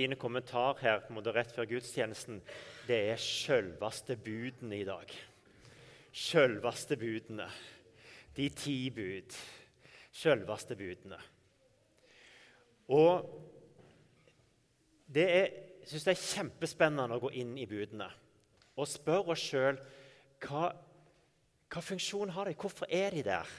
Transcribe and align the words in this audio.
Din 0.00 0.16
kommentar 0.16 0.78
her 0.80 1.02
på 1.04 1.20
rett 1.28 1.50
før 1.52 1.66
gudstjenesten 1.68 2.38
det 2.88 2.96
er 3.10 3.18
sjølveste 3.20 4.14
budene 4.16 4.78
i 4.78 4.86
dag. 4.88 5.10
Sjølveste 6.08 6.96
budene. 6.96 7.44
De 8.32 8.46
ti 8.48 8.76
bud. 8.96 9.36
Sjølveste 10.16 10.78
budene. 10.80 11.18
Og 12.96 13.28
det 15.12 15.26
er, 15.28 15.52
jeg 15.82 15.92
syns 15.92 16.08
det 16.08 16.14
er 16.14 16.24
kjempespennende 16.24 17.18
å 17.18 17.24
gå 17.26 17.34
inn 17.42 17.52
i 17.60 17.68
budene 17.68 18.08
og 18.80 18.88
spørre 18.88 19.34
oss 19.34 19.44
sjøl 19.50 19.76
hva, 20.46 20.70
hva 21.68 21.84
funksjon 21.84 22.32
har 22.38 22.48
de? 22.48 22.56
Hvorfor 22.56 22.88
er 22.88 23.12
de 23.12 23.26
der? 23.28 23.52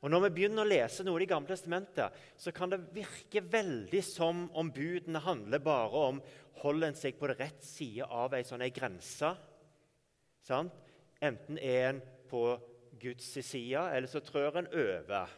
Og 0.00 0.10
Når 0.10 0.22
vi 0.24 0.30
begynner 0.38 0.64
å 0.64 0.68
lese 0.68 1.04
noe 1.04 1.18
i 1.18 1.24
Det 1.24 1.32
gamle 1.34 1.52
testamentet, 1.52 2.14
så 2.40 2.52
kan 2.56 2.72
det 2.72 2.80
virke 2.94 3.42
veldig 3.44 4.00
som 4.04 4.46
om 4.56 4.70
budene 4.72 5.20
handler 5.20 5.60
bare 5.60 6.04
om 6.08 6.22
holder 6.62 6.88
en 6.88 6.96
seg 6.96 7.18
på 7.18 7.28
rett 7.28 7.64
side 7.64 8.08
av 8.08 8.32
ei 8.36 8.44
sånn 8.44 8.64
grense. 8.72 9.34
Sant? 10.44 10.76
Enten 11.20 11.60
er 11.60 11.90
en 11.90 12.00
på 12.30 12.44
Guds 13.00 13.28
side, 13.44 13.80
eller 13.92 14.08
så 14.08 14.22
trør 14.24 14.60
en 14.60 14.72
over. 14.72 15.36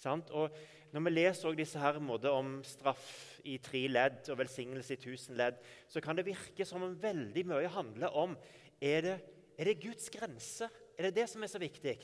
Sant? 0.00 0.32
Og 0.32 0.56
Når 0.94 1.02
vi 1.08 1.10
leser 1.10 1.56
disse 1.58 1.80
her 1.82 1.96
om 1.98 2.50
straff 2.62 3.40
i 3.42 3.56
tre 3.58 3.80
ledd 3.90 4.28
og 4.30 4.38
velsignelse 4.38 4.94
i 4.94 5.00
tusen 5.02 5.34
ledd, 5.34 5.56
så 5.90 6.00
kan 6.00 6.14
det 6.14 6.24
virke 6.28 6.64
som 6.64 6.84
om 6.86 6.94
veldig 6.94 7.42
mye 7.50 7.68
handler 7.68 8.14
om 8.14 8.36
er 8.80 9.00
det, 9.02 9.16
er 9.58 9.64
det 9.64 9.80
Guds 9.82 10.06
grense. 10.14 10.68
Er 10.94 11.08
det 11.08 11.16
det 11.16 11.26
som 11.32 11.42
er 11.42 11.50
så 11.50 11.58
viktig? 11.58 11.96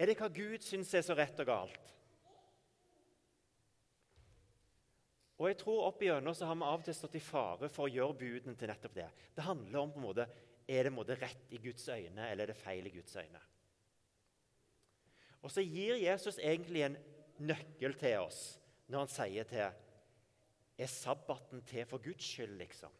Er 0.00 0.08
det 0.08 0.16
hva 0.16 0.30
Gud 0.32 0.64
syns 0.64 0.94
er 0.96 1.04
så 1.04 1.12
rett 1.16 1.40
og 1.42 1.48
galt? 1.50 1.90
Og 5.40 5.48
jeg 5.48 5.56
tror 5.60 5.86
opp 5.86 6.00
igjennom 6.04 6.36
så 6.36 6.48
har 6.48 6.56
vi 6.56 6.64
av 6.68 6.80
og 6.80 6.86
til 6.86 6.96
stått 6.96 7.16
i 7.16 7.22
fare 7.24 7.68
for 7.72 7.86
å 7.86 7.92
gjøre 7.92 8.16
budene 8.22 8.56
til 8.56 8.68
nettopp 8.68 8.96
det. 8.96 9.08
Det 9.36 9.44
handler 9.44 9.80
om 9.80 9.92
på 9.92 10.00
en 10.00 10.06
måte, 10.06 10.26
er 10.68 10.86
det 10.86 10.92
måte 10.92 11.16
rett 11.20 11.52
i 11.52 11.60
Guds 11.60 11.86
øyne, 11.88 12.28
eller 12.28 12.44
er 12.44 12.52
det 12.52 12.60
feil 12.60 12.88
i 12.88 12.92
Guds 12.92 13.16
øyne. 13.16 13.40
Og 15.40 15.52
så 15.52 15.64
gir 15.64 16.00
Jesus 16.00 16.38
egentlig 16.38 16.84
en 16.84 16.98
nøkkel 17.40 17.96
til 18.00 18.20
oss 18.20 18.42
når 18.90 19.04
han 19.04 19.12
sier 19.12 19.48
til 19.48 19.78
Er 20.80 20.88
sabbaten 20.88 21.60
til 21.68 21.84
for 21.84 22.00
Guds 22.00 22.24
skyld, 22.24 22.54
liksom? 22.56 22.92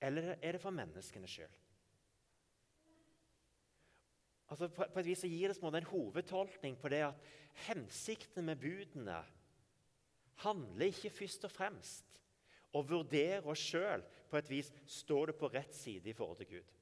Eller 0.00 0.36
er 0.38 0.54
det 0.54 0.60
for 0.62 0.70
menneskenes 0.70 1.34
skyld? 1.34 1.56
Altså 4.48 4.68
på, 4.72 4.86
på, 4.88 5.00
et 5.00 5.10
vis 5.10 5.22
så 5.24 5.28
gir 5.28 5.52
det 5.52 5.60
en 5.60 5.90
hovedtolkning 5.90 6.78
på 6.80 6.88
det 6.92 7.02
at 7.10 7.28
hensikten 7.68 8.46
med 8.48 8.60
budene 8.62 9.20
handler 10.44 10.88
ikke 10.88 11.12
først 11.12 11.44
og 11.44 11.52
fremst 11.52 12.22
å 12.76 12.84
vurdere 12.86 13.44
oss 13.48 13.60
sjøl 13.60 14.04
på 14.30 14.38
et 14.38 14.50
vis 14.50 14.72
står 14.88 15.32
det 15.32 15.38
på 15.40 15.50
rett 15.52 15.74
side 15.76 16.08
i 16.08 16.16
forhold 16.16 16.40
til 16.42 16.58
Gud. 16.58 16.74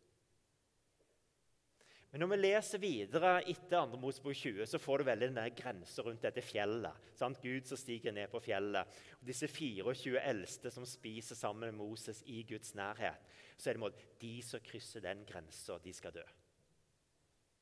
Men 2.11 2.23
når 2.23 2.31
vi 2.31 2.37
leser 2.39 2.81
videre 2.81 3.33
etter 3.43 3.75
2. 3.75 3.99
Mosebok 4.01 4.39
20, 4.39 4.63
så 4.71 4.79
får 4.81 5.03
du 5.03 5.09
veldig 5.09 5.29
den 5.35 5.59
grensa 5.59 6.05
rundt 6.07 6.23
dette 6.25 6.45
fjellet. 6.45 7.11
Sant? 7.19 7.43
Gud 7.43 7.67
som 7.69 7.77
stiger 7.81 8.15
ned 8.15 8.31
på 8.33 8.41
fjellet. 8.41 8.95
Og 9.19 9.27
disse 9.27 9.51
24 9.51 10.23
eldste 10.23 10.73
som 10.73 10.87
spiser 10.89 11.37
sammen 11.37 11.69
med 11.69 11.83
Moses 11.83 12.23
i 12.25 12.41
Guds 12.49 12.73
nærhet. 12.79 13.21
Så 13.59 13.69
er 13.69 13.77
det 13.77 13.85
måte, 13.85 14.09
de 14.23 14.39
som 14.47 14.65
krysser 14.65 15.05
den 15.05 15.27
grensa, 15.29 15.77
de 15.83 15.93
skal 15.93 16.15
dø 16.15 16.25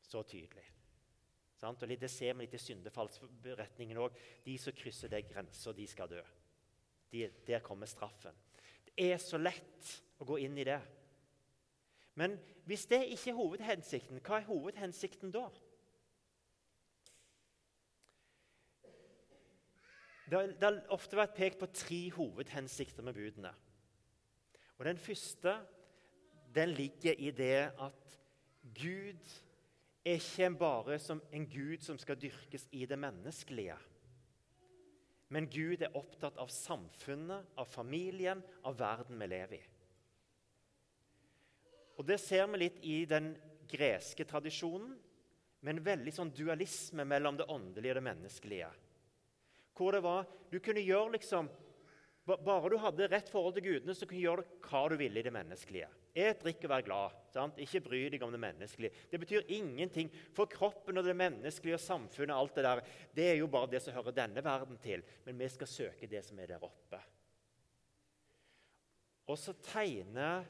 så 0.05 0.23
tydelig. 0.23 0.65
Sant? 1.61 1.83
Og 1.83 1.89
Det 1.89 2.11
ser 2.11 2.35
vi 2.35 2.45
litt 2.45 2.57
i 2.57 2.61
syndefallsberetningen 2.61 4.01
òg. 4.03 4.17
De 4.45 4.57
som 4.61 4.75
krysser 4.77 5.13
den 5.13 5.29
grensa, 5.29 5.73
de 5.73 5.87
skal 5.89 6.11
dø. 6.11 6.23
De, 7.13 7.29
der 7.47 7.63
kommer 7.65 7.87
straffen. 7.87 8.35
Det 8.85 9.13
er 9.13 9.19
så 9.23 9.39
lett 9.39 9.93
å 10.21 10.27
gå 10.29 10.39
inn 10.45 10.59
i 10.59 10.67
det. 10.67 10.81
Men 12.15 12.37
hvis 12.67 12.87
det 12.91 13.01
ikke 13.15 13.33
er 13.33 13.39
hovedhensikten, 13.39 14.23
hva 14.25 14.39
er 14.39 14.49
hovedhensikten 14.49 15.33
da? 15.35 15.49
Det 20.25 20.41
har 20.63 20.79
ofte 20.95 21.19
vært 21.19 21.37
pekt 21.37 21.61
på 21.61 21.69
tre 21.75 22.01
hovedhensikter 22.17 23.05
med 23.05 23.17
budene. 23.17 23.53
Og 24.79 24.87
Den 24.89 24.99
første 24.99 25.59
den 26.55 26.71
ligger 26.71 27.19
i 27.19 27.31
det 27.35 27.73
at 27.83 28.19
Gud 28.75 29.33
er 30.05 30.21
ikke 30.21 30.51
bare 30.61 30.99
som 31.01 31.23
en 31.33 31.47
gud 31.49 31.83
som 31.83 31.99
skal 31.99 32.19
dyrkes 32.21 32.69
i 32.77 32.85
det 32.87 32.99
menneskelige. 33.01 33.77
Men 35.33 35.49
Gud 35.51 35.83
er 35.83 35.97
opptatt 35.97 36.37
av 36.39 36.53
samfunnet, 36.53 37.49
av 37.57 37.67
familien, 37.67 38.43
av 38.63 38.77
verden 38.79 39.19
vi 39.19 39.29
lever 39.33 39.57
i. 39.57 39.63
Og 41.99 42.07
Det 42.07 42.19
ser 42.21 42.47
vi 42.53 42.61
litt 42.61 42.79
i 42.85 43.05
den 43.09 43.33
greske 43.71 44.27
tradisjonen, 44.29 44.95
med 45.65 45.79
en 45.79 45.85
veldig 45.87 46.13
sånn 46.13 46.33
dualisme 46.37 47.07
mellom 47.09 47.39
det 47.39 47.47
åndelige 47.49 47.95
og 47.95 47.97
det 47.97 48.05
menneskelige. 48.05 48.67
Hvor 49.75 49.97
det 49.97 50.03
var, 50.05 50.27
Du 50.53 50.61
kunne 50.61 50.85
gjøre 50.85 51.17
liksom 51.17 51.49
bare 52.25 52.71
du 52.73 52.79
hadde 52.81 53.09
rett 53.13 53.29
forhold 53.29 53.59
til 53.59 53.67
gudene, 53.67 53.95
så 53.97 54.07
kunne 54.09 54.21
du 54.21 54.25
gjøre 54.25 54.45
hva 54.65 54.83
du 54.89 54.97
ville 54.97 55.21
i 55.21 55.25
det 55.27 55.33
menneskelige. 55.35 55.91
Et, 56.15 56.39
drikk 56.41 56.63
og 56.65 56.71
vær 56.71 56.85
glad. 56.87 57.17
Sant? 57.35 57.59
Ikke 57.61 57.83
bry 57.85 58.05
deg 58.13 58.23
om 58.25 58.33
det 58.33 58.41
menneskelige. 58.41 59.03
Det 59.11 59.19
betyr 59.21 59.51
ingenting. 59.53 60.09
For 60.33 60.49
kroppen 60.49 61.01
og 61.01 61.05
det 61.05 61.17
menneskelige 61.19 61.77
og 61.77 61.83
samfunnet 61.83 62.37
alt 62.37 62.55
det 62.57 62.65
der, 62.65 62.83
det 63.17 63.27
er 63.33 63.37
jo 63.41 63.51
bare 63.51 63.69
det 63.73 63.83
som 63.83 63.97
hører 63.97 64.17
denne 64.17 64.45
verden 64.47 64.79
til. 64.81 65.03
Men 65.27 65.43
vi 65.43 65.51
skal 65.53 65.69
søke 65.69 66.09
det 66.09 66.23
som 66.25 66.39
er 66.39 66.55
der 66.55 66.65
oppe. 66.65 67.03
Og 69.29 69.41
så 69.41 69.57
tegner 69.65 70.47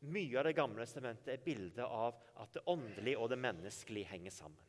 mye 0.00 0.38
av 0.40 0.46
Det 0.48 0.56
gamle 0.56 0.86
testamentet 0.86 1.34
et 1.34 1.44
bilde 1.44 1.84
av 1.84 2.16
at 2.40 2.54
det 2.56 2.64
åndelige 2.72 3.20
og 3.20 3.28
det 3.30 3.38
menneskelige 3.38 4.08
henger 4.10 4.32
sammen. 4.32 4.66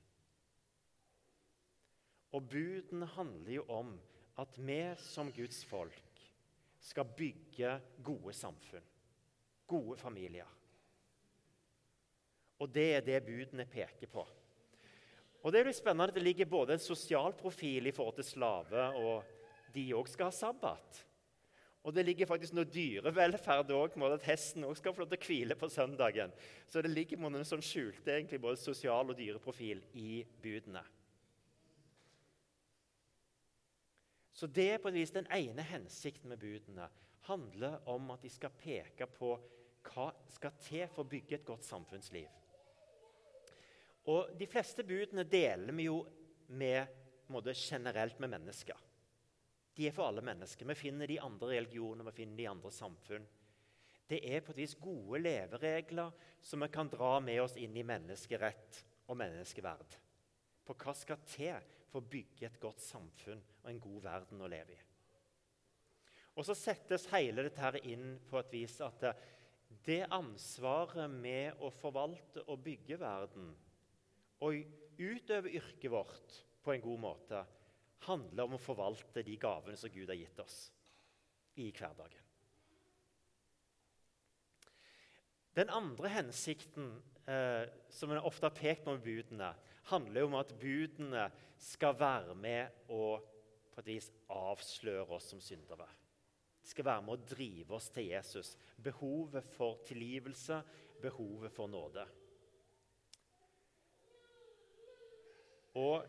Og 2.36 2.48
budene 2.52 3.08
handler 3.16 3.54
jo 3.58 3.66
om 3.72 3.96
at 4.40 4.58
vi 4.60 4.82
som 5.00 5.32
Guds 5.36 5.64
folk 5.68 6.11
skal 6.82 7.06
bygge 7.18 7.76
gode 8.04 8.34
samfunn, 8.34 8.86
gode 9.70 9.98
familier. 10.02 10.50
Og 12.62 12.70
det 12.70 12.88
er 12.96 13.06
det 13.06 13.22
budene 13.26 13.66
peker 13.70 14.10
på. 14.10 14.26
Og 15.42 15.52
Det 15.52 15.60
er 15.60 15.66
litt 15.66 15.80
spennende 15.80 16.12
at 16.12 16.18
det 16.18 16.24
ligger 16.24 16.46
både 16.46 16.76
en 16.76 16.82
sosial 16.82 17.34
profil 17.34 17.90
i 17.90 17.94
forhold 17.96 18.20
til 18.20 18.28
slave, 18.28 18.84
og 18.94 19.24
de 19.74 19.88
òg 19.98 20.10
skal 20.10 20.30
ha 20.30 20.36
sabbat. 20.36 21.00
Og 21.82 21.96
det 21.96 22.04
ligger 22.06 22.30
faktisk 22.30 22.54
noe 22.54 22.70
dyrevelferd 22.70 23.72
òg, 23.74 23.96
at 24.06 24.28
hesten 24.28 24.68
også 24.68 24.84
skal 24.84 24.94
få 24.94 25.02
lov 25.02 25.10
til 25.10 25.18
å 25.18 25.26
hvile 25.26 25.58
på 25.58 25.70
søndagen. 25.70 26.34
Så 26.70 26.84
det 26.86 26.92
ligger 26.94 27.18
noen 27.18 27.48
sånn 27.48 27.64
skjulte 27.66 28.14
egentlig 28.14 28.42
både 28.42 28.62
sosial 28.62 29.10
og 29.10 29.18
dyreprofil 29.18 29.82
i 29.98 30.22
budene. 30.44 30.84
Så 34.42 34.48
det 34.50 34.64
er 34.74 34.80
på 34.82 34.90
en 34.90 34.96
vis 34.98 35.12
den 35.14 35.28
ene 35.30 35.62
hensikten 35.70 36.32
med 36.32 36.40
budene. 36.42 36.90
handler 37.22 37.88
om 37.90 38.10
at 38.10 38.24
de 38.24 38.30
skal 38.34 38.50
peke 38.58 39.06
på 39.06 39.28
hva 39.86 40.08
skal 40.34 40.56
til 40.58 40.88
for 40.90 41.04
å 41.04 41.10
bygge 41.10 41.36
et 41.36 41.44
godt 41.46 41.64
samfunnsliv. 41.64 42.26
Og 44.10 44.32
De 44.40 44.48
fleste 44.50 44.82
budene 44.84 45.24
deler 45.30 45.78
vi 45.78 45.86
jo 45.86 46.00
med, 46.48 46.88
måte, 47.30 47.54
generelt 47.54 48.18
med 48.20 48.32
mennesker. 48.34 48.80
De 49.78 49.86
er 49.88 49.94
for 49.94 50.08
alle 50.08 50.24
mennesker. 50.26 50.66
Vi 50.66 50.76
finner 50.76 51.08
de 51.08 51.20
andre 51.22 51.52
religioner, 51.60 52.10
vi 52.10 52.12
finner 52.24 52.38
de 52.38 52.48
andre 52.50 52.72
samfunn. 52.72 53.28
Det 54.10 54.24
er 54.26 54.42
på 54.42 54.56
et 54.56 54.64
vis 54.64 54.74
gode 54.74 55.22
leveregler 55.22 56.18
som 56.42 56.66
vi 56.66 56.72
kan 56.74 56.90
dra 56.90 57.20
med 57.20 57.44
oss 57.44 57.54
inn 57.62 57.78
i 57.78 57.86
menneskerett 57.86 58.82
og 59.06 59.22
menneskeverd. 59.22 60.00
På 60.66 60.74
hva 60.74 60.98
skal 60.98 61.22
til 61.30 61.62
for 61.92 62.00
å 62.00 62.12
bygge 62.12 62.48
et 62.48 62.60
godt 62.62 62.82
samfunn 62.84 63.42
og 63.62 63.70
en 63.70 63.84
god 63.84 64.00
verden 64.08 64.42
å 64.42 64.50
leve 64.52 64.76
i. 64.76 64.80
Og 66.40 66.48
Så 66.48 66.56
settes 66.56 67.10
hele 67.12 67.44
dette 67.44 67.62
her 67.62 67.78
inn 67.84 68.16
på 68.30 68.40
et 68.40 68.54
vis 68.56 68.78
at 68.82 69.04
det 69.86 70.06
ansvaret 70.12 71.12
med 71.12 71.60
å 71.64 71.72
forvalte 71.76 72.46
og 72.48 72.64
bygge 72.64 72.98
verden 73.00 73.52
og 74.42 74.64
utøve 74.98 75.52
yrket 75.52 75.92
vårt 75.92 76.40
på 76.64 76.74
en 76.74 76.84
god 76.84 77.02
måte, 77.04 77.44
handler 78.08 78.48
om 78.48 78.58
å 78.58 78.62
forvalte 78.62 79.24
de 79.26 79.36
gavene 79.38 79.78
som 79.78 79.92
Gud 79.94 80.10
har 80.10 80.18
gitt 80.18 80.40
oss 80.42 80.58
i 81.62 81.70
hverdagen. 81.70 82.28
Den 85.54 85.70
andre 85.76 86.10
hensikten 86.10 86.94
eh, 87.28 87.68
som 87.92 88.12
en 88.12 88.24
ofte 88.24 88.48
har 88.48 88.56
pekt 88.56 88.86
på 88.86 88.96
med 88.96 89.04
budene, 89.04 89.52
handler 89.90 90.28
om 90.28 90.38
at 90.40 90.54
budene 90.60 91.26
skal 91.62 91.98
være 92.00 92.36
med 92.36 92.88
og 92.90 93.26
på 93.72 93.82
et 93.82 93.92
vis 93.94 94.12
avsløre 94.30 95.08
oss 95.16 95.32
som 95.32 95.42
syndere. 95.44 95.88
De 96.62 96.70
skal 96.70 96.86
være 96.86 97.04
med 97.06 97.18
å 97.18 97.30
drive 97.32 97.78
oss 97.78 97.90
til 97.94 98.12
Jesus. 98.12 98.54
Behovet 98.78 99.48
for 99.56 99.82
tilgivelse, 99.88 100.62
behovet 101.02 101.54
for 101.56 101.72
nåde. 101.72 102.06
Og, 105.80 106.04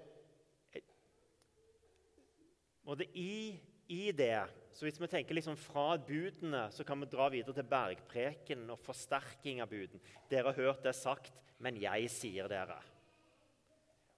og 2.82 2.98
det, 2.98 3.08
I 3.14 3.60
i 3.92 4.12
det 4.12 4.40
så 4.72 4.86
Hvis 4.86 5.00
vi 5.00 5.08
tenker 5.10 5.36
liksom 5.36 5.56
fra 5.60 5.98
budene, 6.00 6.62
så 6.72 6.84
kan 6.84 7.00
vi 7.02 7.10
dra 7.12 7.26
videre 7.28 7.52
til 7.58 7.66
bergpreken 7.68 8.62
og 8.72 8.80
forsterking 8.80 9.60
av 9.60 9.68
buden. 9.68 10.00
Dere 10.30 10.48
har 10.48 10.56
hørt 10.56 10.86
det 10.86 10.94
sagt, 10.96 11.36
men 11.60 11.76
jeg 11.76 12.08
sier 12.10 12.48
dere. 12.48 12.78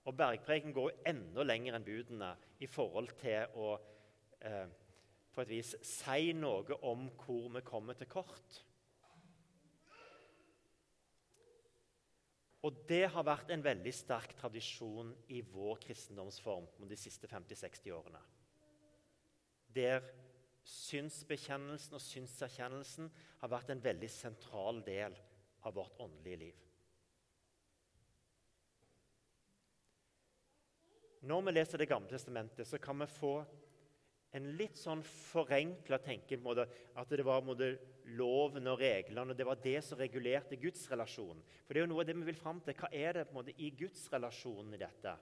Og 0.05 0.17
Bergpreken 0.17 0.75
går 0.77 0.91
jo 0.91 1.03
enda 1.09 1.45
lenger 1.47 1.77
enn 1.77 1.87
budene 1.87 2.35
i 2.61 2.69
forhold 2.69 3.15
til 3.21 3.57
å 3.57 3.71
eh, 4.45 4.67
på 5.35 5.43
et 5.43 5.51
vis 5.51 5.73
si 5.83 6.31
noe 6.37 6.79
om 6.87 7.09
hvor 7.19 7.49
vi 7.57 7.63
kommer 7.67 7.97
til 7.99 8.11
kort. 8.11 8.61
Og 12.65 12.85
det 12.89 13.03
har 13.13 13.27
vært 13.27 13.51
en 13.53 13.65
veldig 13.65 13.93
sterk 13.93 14.33
tradisjon 14.39 15.11
i 15.37 15.43
vår 15.45 15.83
kristendomsform 15.85 16.69
de 16.89 16.97
siste 16.97 17.29
50-60 17.29 17.93
årene. 17.93 18.23
Der 19.75 20.07
synsbekjennelsen 20.65 21.99
og 21.99 22.01
synserkjennelsen 22.01 23.11
har 23.43 23.53
vært 23.53 23.75
en 23.75 23.83
veldig 23.85 24.09
sentral 24.09 24.81
del 24.87 25.17
av 25.65 25.77
vårt 25.77 25.99
åndelige 26.01 26.41
liv. 26.41 26.63
Når 31.25 31.45
vi 31.47 31.55
leser 31.55 31.81
Det 31.81 31.89
gamle 31.89 32.11
testamentet, 32.11 32.69
så 32.69 32.79
kan 32.79 32.99
vi 33.01 33.07
få 33.09 33.35
en 34.35 34.49
litt 34.59 34.77
sånn 34.77 35.03
forenkla 35.07 36.01
tenkemåte 36.03 36.65
at 36.99 37.13
det 37.15 37.25
var 37.25 37.45
måte, 37.47 37.69
loven 38.19 38.67
og 38.69 38.81
reglene 38.83 39.33
og 39.33 39.39
det 39.39 39.47
var 39.47 39.61
det 39.63 39.79
som 39.87 39.99
regulerte 39.99 40.59
gudsrelasjonen. 40.61 41.41
For 41.65 41.73
det 41.73 41.81
er 41.81 41.87
jo 41.87 41.93
noe 41.93 42.03
av 42.03 42.09
det 42.09 42.17
vi 42.19 42.27
vil 42.27 42.41
fram 42.41 42.59
til. 42.61 42.75
Hva 42.77 42.91
er 42.91 43.15
det 43.15 43.29
på 43.29 43.33
en 43.33 43.39
måte, 43.39 43.55
i 43.57 43.71
gudsrelasjonen 43.79 44.75
i 44.75 44.83
dette? 44.83 45.15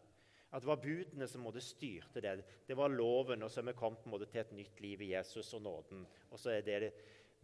At 0.52 0.64
det 0.64 0.68
var 0.68 0.80
budene 0.82 1.28
som 1.28 1.44
måtte 1.44 1.62
styrte 1.64 2.24
det. 2.24 2.34
Det 2.68 2.76
var 2.76 2.92
loven, 2.92 3.44
og 3.44 3.52
så 3.52 3.60
er 3.60 3.70
vi 3.70 3.76
kommet 3.78 4.08
måte, 4.10 4.28
til 4.32 4.42
et 4.42 4.56
nytt 4.56 4.82
liv 4.84 5.04
i 5.04 5.12
Jesus 5.12 5.52
og 5.56 5.62
nåden. 5.64 6.02
Og 6.32 6.40
så 6.40 6.56
er 6.56 6.66
det 6.66 6.80
det. 6.86 6.92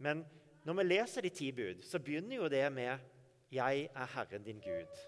Men 0.01 0.25
når 0.65 0.81
vi 0.81 0.87
leser 0.89 1.25
de 1.25 1.31
ti 1.33 1.51
bud, 1.55 1.85
så 1.85 2.01
begynner 2.01 2.41
jo 2.41 2.49
det 2.49 2.65
med 2.73 2.97
'Jeg 3.49 3.89
er 3.95 4.05
Herren 4.05 4.43
din 4.43 4.61
Gud', 4.61 4.99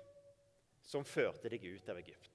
som 0.82 1.04
førte 1.06 1.50
deg 1.50 1.66
ut 1.66 1.90
av 1.90 1.98
Egypt. 1.98 2.31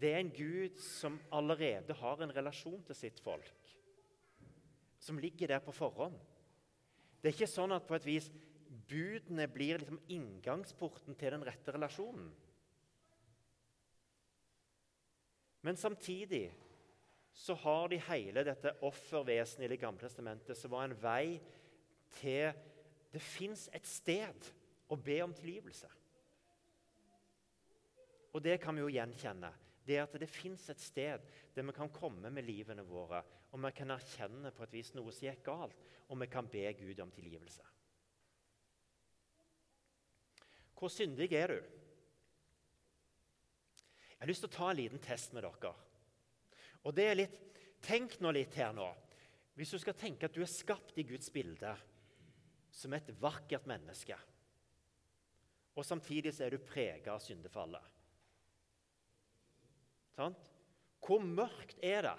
Det 0.00 0.14
er 0.14 0.22
en 0.22 0.32
Gud 0.32 0.78
som 0.80 1.18
allerede 1.32 1.94
har 2.00 2.22
en 2.22 2.32
relasjon 2.32 2.80
til 2.88 2.96
sitt 2.96 3.20
folk. 3.20 3.74
Som 5.00 5.18
ligger 5.20 5.52
der 5.52 5.60
på 5.64 5.74
forhånd. 5.76 6.16
Det 7.20 7.28
er 7.28 7.36
ikke 7.36 7.50
sånn 7.50 7.74
at 7.76 7.84
på 7.88 7.98
et 7.98 8.06
vis 8.08 8.30
budene 8.88 9.44
blir 9.50 9.80
liksom 9.80 10.00
inngangsporten 10.08 11.18
til 11.20 11.34
den 11.34 11.44
rette 11.44 11.74
relasjonen. 11.76 12.30
Men 15.60 15.76
samtidig 15.76 16.46
så 17.36 17.54
har 17.54 17.88
de 17.92 18.00
hele 18.08 18.44
dette 18.44 18.72
offervesenet 18.86 19.66
i 19.66 19.72
Det 19.74 19.80
gamle 19.80 20.00
testamentet, 20.00 20.56
som 20.56 20.72
var 20.72 20.88
en 20.88 20.96
vei 21.02 21.40
til 22.20 22.52
Det 23.12 23.20
fins 23.20 23.68
et 23.74 23.86
sted 23.86 24.52
å 24.88 24.96
be 24.96 25.20
om 25.22 25.32
tilgivelse. 25.34 25.88
Og 28.32 28.42
det 28.42 28.60
kan 28.62 28.76
vi 28.76 28.84
jo 28.84 28.92
gjenkjenne 28.94 29.50
det 29.90 29.98
er 29.98 30.06
at 30.06 30.14
det 30.22 30.30
fins 30.30 30.68
et 30.70 30.80
sted 30.80 31.24
der 31.56 31.66
vi 31.66 31.74
kan 31.74 31.90
komme 31.90 32.30
med 32.30 32.46
livene 32.46 32.84
våre, 32.86 33.24
og 33.50 33.58
vi 33.64 33.72
kan 33.74 33.90
erkjenne 33.90 34.52
på 34.54 34.62
et 34.62 34.76
vis 34.78 34.92
noe 34.94 35.10
som 35.10 35.26
gikk 35.26 35.42
galt, 35.48 35.76
og 36.06 36.20
vi 36.22 36.30
kan 36.30 36.48
be 36.50 36.62
Gud 36.78 37.02
om 37.02 37.10
tilgivelse. 37.10 37.66
Hvor 40.78 40.92
syndig 40.94 41.32
er 41.36 41.52
du? 41.52 41.58
Jeg 44.10 44.22
har 44.22 44.30
lyst 44.30 44.44
til 44.46 44.52
å 44.52 44.54
ta 44.54 44.70
en 44.70 44.78
liten 44.78 45.02
test 45.02 45.34
med 45.34 45.44
dere. 45.44 45.74
Og 46.86 46.94
det 46.96 47.06
er 47.08 47.18
litt, 47.18 47.38
Tenk 47.80 48.18
nå 48.20 48.28
litt 48.36 48.52
her 48.60 48.74
nå. 48.76 48.90
Hvis 49.56 49.70
du 49.72 49.78
skal 49.80 49.96
tenke 49.96 50.28
at 50.28 50.34
du 50.36 50.42
er 50.44 50.50
skapt 50.52 50.98
i 51.00 51.04
Guds 51.08 51.30
bilde 51.32 51.70
som 52.76 52.92
et 52.92 53.08
vakkert 53.20 53.64
menneske, 53.68 54.18
og 55.72 55.86
samtidig 55.86 56.34
så 56.36 56.44
er 56.44 56.52
du 56.52 56.66
prega 56.68 57.14
av 57.14 57.22
syndefallet 57.24 57.99
Sant? 60.20 60.50
Hvor 61.00 61.22
mørkt 61.24 61.78
er 61.82 62.04
det? 62.04 62.16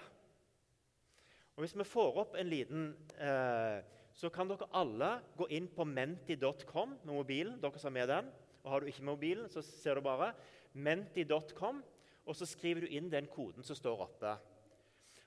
Og 1.54 1.62
Hvis 1.62 1.76
vi 1.76 1.86
får 1.86 2.16
opp 2.24 2.38
en 2.38 2.48
liten 2.50 2.86
eh, 3.20 3.82
Så 4.16 4.28
kan 4.32 4.48
dere 4.50 4.68
alle 4.76 5.10
gå 5.38 5.46
inn 5.54 5.68
på 5.72 5.86
menti.com 5.88 6.96
med 7.04 7.12
mobilen. 7.14 7.60
dere 7.62 7.78
som 7.80 7.94
med 7.94 8.08
den. 8.10 8.28
Og 8.62 8.70
Har 8.70 8.80
du 8.80 8.90
ikke 8.90 9.06
mobilen, 9.06 9.48
så 9.48 9.62
ser 9.62 9.96
du 9.96 10.02
bare 10.04 10.32
menti.com, 10.72 11.82
og 12.26 12.36
så 12.36 12.46
skriver 12.46 12.84
du 12.84 12.92
inn 12.92 13.10
den 13.10 13.26
koden 13.26 13.64
som 13.64 13.76
står 13.76 14.04
oppe. 14.04 14.34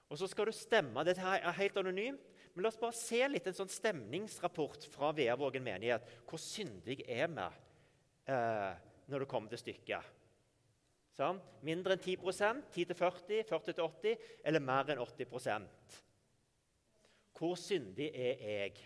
Og 0.09 0.19
så 0.19 0.29
skal 0.29 0.45
du 0.45 0.53
stemme. 0.55 1.03
Dette 1.03 1.21
er 1.21 1.57
helt 1.57 1.77
anonymt. 1.77 2.21
Men 2.53 2.63
la 2.63 2.69
oss 2.69 2.79
bare 2.79 2.95
se 2.95 3.19
litt 3.27 3.47
en 3.49 3.57
sånn 3.57 3.71
stemningsrapport 3.71 4.85
fra 4.93 5.09
Veavågen 5.11 5.65
menighet. 5.65 6.05
Hvor 6.29 6.39
syndig 6.39 7.01
er 7.03 7.27
vi 7.27 7.47
eh, 8.31 8.77
når 9.11 9.25
det 9.25 9.31
kommer 9.31 9.51
til 9.51 9.59
stykket? 9.65 10.14
Sånn? 11.15 11.39
Mindre 11.63 11.95
enn 11.95 12.01
10% 12.03 12.65
10-40, 12.75 13.45
40-80 13.47 14.25
eller 14.43 14.63
mer 14.63 14.91
enn 14.91 14.99
80% 14.99 16.01
Hvor 17.35 17.55
syndig 17.59 18.09
er 18.11 18.43
jeg? 18.43 18.83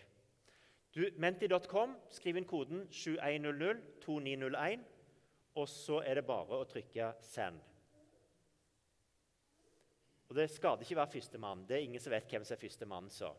Du, 0.94 1.04
Menti.com, 1.22 1.96
skriv 2.14 2.38
inn 2.40 2.48
koden 2.50 2.88
7100-2901, 2.90 4.86
og 5.62 5.68
så 5.70 6.00
er 6.02 6.18
det 6.18 6.26
bare 6.26 6.58
å 6.58 6.66
trykke 6.70 7.12
'send'. 7.22 7.62
Og 10.30 10.36
Det 10.36 10.50
skader 10.50 10.82
ikke 10.82 10.98
å 10.98 11.02
være 11.02 11.14
førstemann. 11.14 11.66
Det 11.68 11.78
er 11.78 11.86
ingen 11.86 12.02
som 12.02 12.12
vet 12.14 12.30
hvem 12.30 12.46
som 12.46 12.54
er 12.54 12.62
førstemann. 12.62 13.10
Så. 13.10 13.30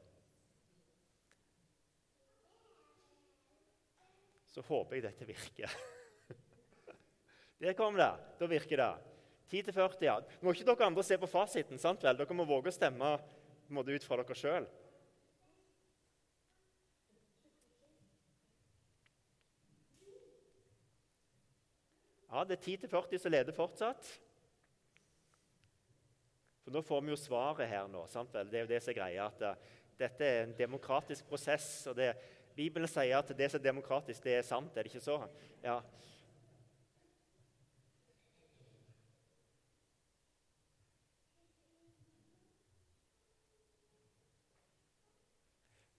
så 4.51 4.63
håper 4.67 4.97
jeg 4.97 5.03
dette 5.07 5.27
virker. 5.27 5.71
Der 7.61 7.77
kom 7.77 7.97
det. 7.97 8.13
Da 8.39 8.47
virker 8.47 8.77
det. 8.77 8.93
10-40, 9.51 10.05
ja. 10.05 10.21
Må 10.41 10.55
ikke 10.55 10.65
dere 10.65 10.87
andre 10.87 11.03
se 11.05 11.19
på 11.19 11.29
fasiten. 11.29 11.79
sant 11.79 12.05
vel? 12.05 12.17
Dere 12.17 12.37
må 12.37 12.47
våge 12.49 12.71
å 12.71 12.75
stemme 12.75 13.17
måte, 13.69 13.93
ut 13.93 14.07
fra 14.07 14.21
dere 14.23 14.37
sjøl. 14.39 14.69
Ja, 22.31 22.45
det 22.47 22.61
er 22.61 22.87
10-40 22.87 23.19
som 23.19 23.35
leder 23.35 23.53
fortsatt. 23.53 24.09
For 26.63 26.73
Nå 26.73 26.83
får 26.87 27.01
vi 27.03 27.11
jo 27.11 27.19
svaret 27.19 27.69
her 27.69 27.89
nå. 27.91 28.07
sant 28.07 28.31
vel? 28.33 28.49
Det 28.49 28.61
er 28.61 28.69
jo 28.69 28.71
det 28.71 28.83
som 28.85 28.93
er 28.95 29.01
greia. 29.01 29.27
at 29.27 29.43
uh, 29.43 29.81
Dette 29.99 30.25
er 30.25 30.45
en 30.45 30.55
demokratisk 30.57 31.27
prosess. 31.27 31.89
og 31.91 31.99
det, 31.99 32.15
Bibelen 32.55 32.89
sier 32.89 33.19
at 33.19 33.35
det 33.37 33.51
som 33.51 33.59
er 33.59 33.67
demokratisk, 33.67 34.23
det 34.23 34.39
er 34.39 34.47
sant. 34.47 34.77
Er 34.77 34.87
det 34.87 34.95
ikke 34.95 35.05
så? 35.05 35.19
Ja. 35.65 35.81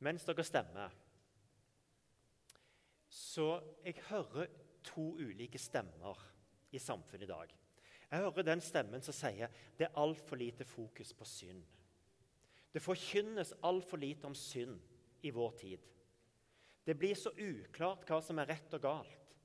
Mens 0.01 0.25
dere 0.27 0.45
stemmer. 0.45 0.93
Så 3.11 3.47
jeg 3.85 4.01
hører 4.09 4.49
to 4.85 5.11
ulike 5.19 5.59
stemmer 5.61 6.17
i 6.71 6.79
samfunnet 6.79 7.27
i 7.27 7.31
dag. 7.31 7.53
Jeg 8.11 8.23
hører 8.25 8.47
den 8.47 8.63
stemmen 8.63 9.03
som 9.03 9.15
sier 9.15 9.51
det 9.77 9.87
er 9.87 9.99
altfor 9.99 10.39
lite 10.39 10.67
fokus 10.67 11.13
på 11.15 11.27
synd. 11.27 11.61
Det 12.71 12.83
forkynnes 12.83 13.53
altfor 13.67 13.99
lite 13.99 14.27
om 14.27 14.35
synd 14.35 14.79
i 15.21 15.31
vår 15.31 15.51
tid. 15.59 15.87
Det 16.83 16.95
blir 16.97 17.15
så 17.15 17.33
uklart 17.35 18.07
hva 18.09 18.21
som 18.23 18.39
er 18.41 18.49
rett 18.51 18.73
og 18.73 18.83
galt. 18.83 19.35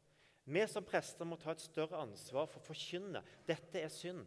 Vi 0.46 0.62
som 0.70 0.86
prester 0.86 1.26
må 1.26 1.36
ta 1.42 1.52
et 1.52 1.62
større 1.62 2.00
ansvar 2.00 2.46
for 2.46 2.62
å 2.62 2.68
forkynne 2.68 3.22
dette 3.48 3.82
er 3.82 3.90
synd. 3.90 4.22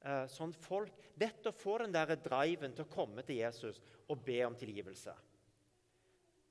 Eh, 0.00 0.24
sånn 0.30 0.54
folk 0.54 0.94
Dette 1.18 1.50
å 1.50 1.54
få 1.54 1.80
den 1.82 1.92
der 1.92 2.14
driven 2.22 2.74
til 2.74 2.86
å 2.86 2.90
komme 2.92 3.24
til 3.26 3.40
Jesus 3.40 3.80
og 4.06 4.22
be 4.24 4.38
om 4.46 4.54
tilgivelse. 4.56 5.14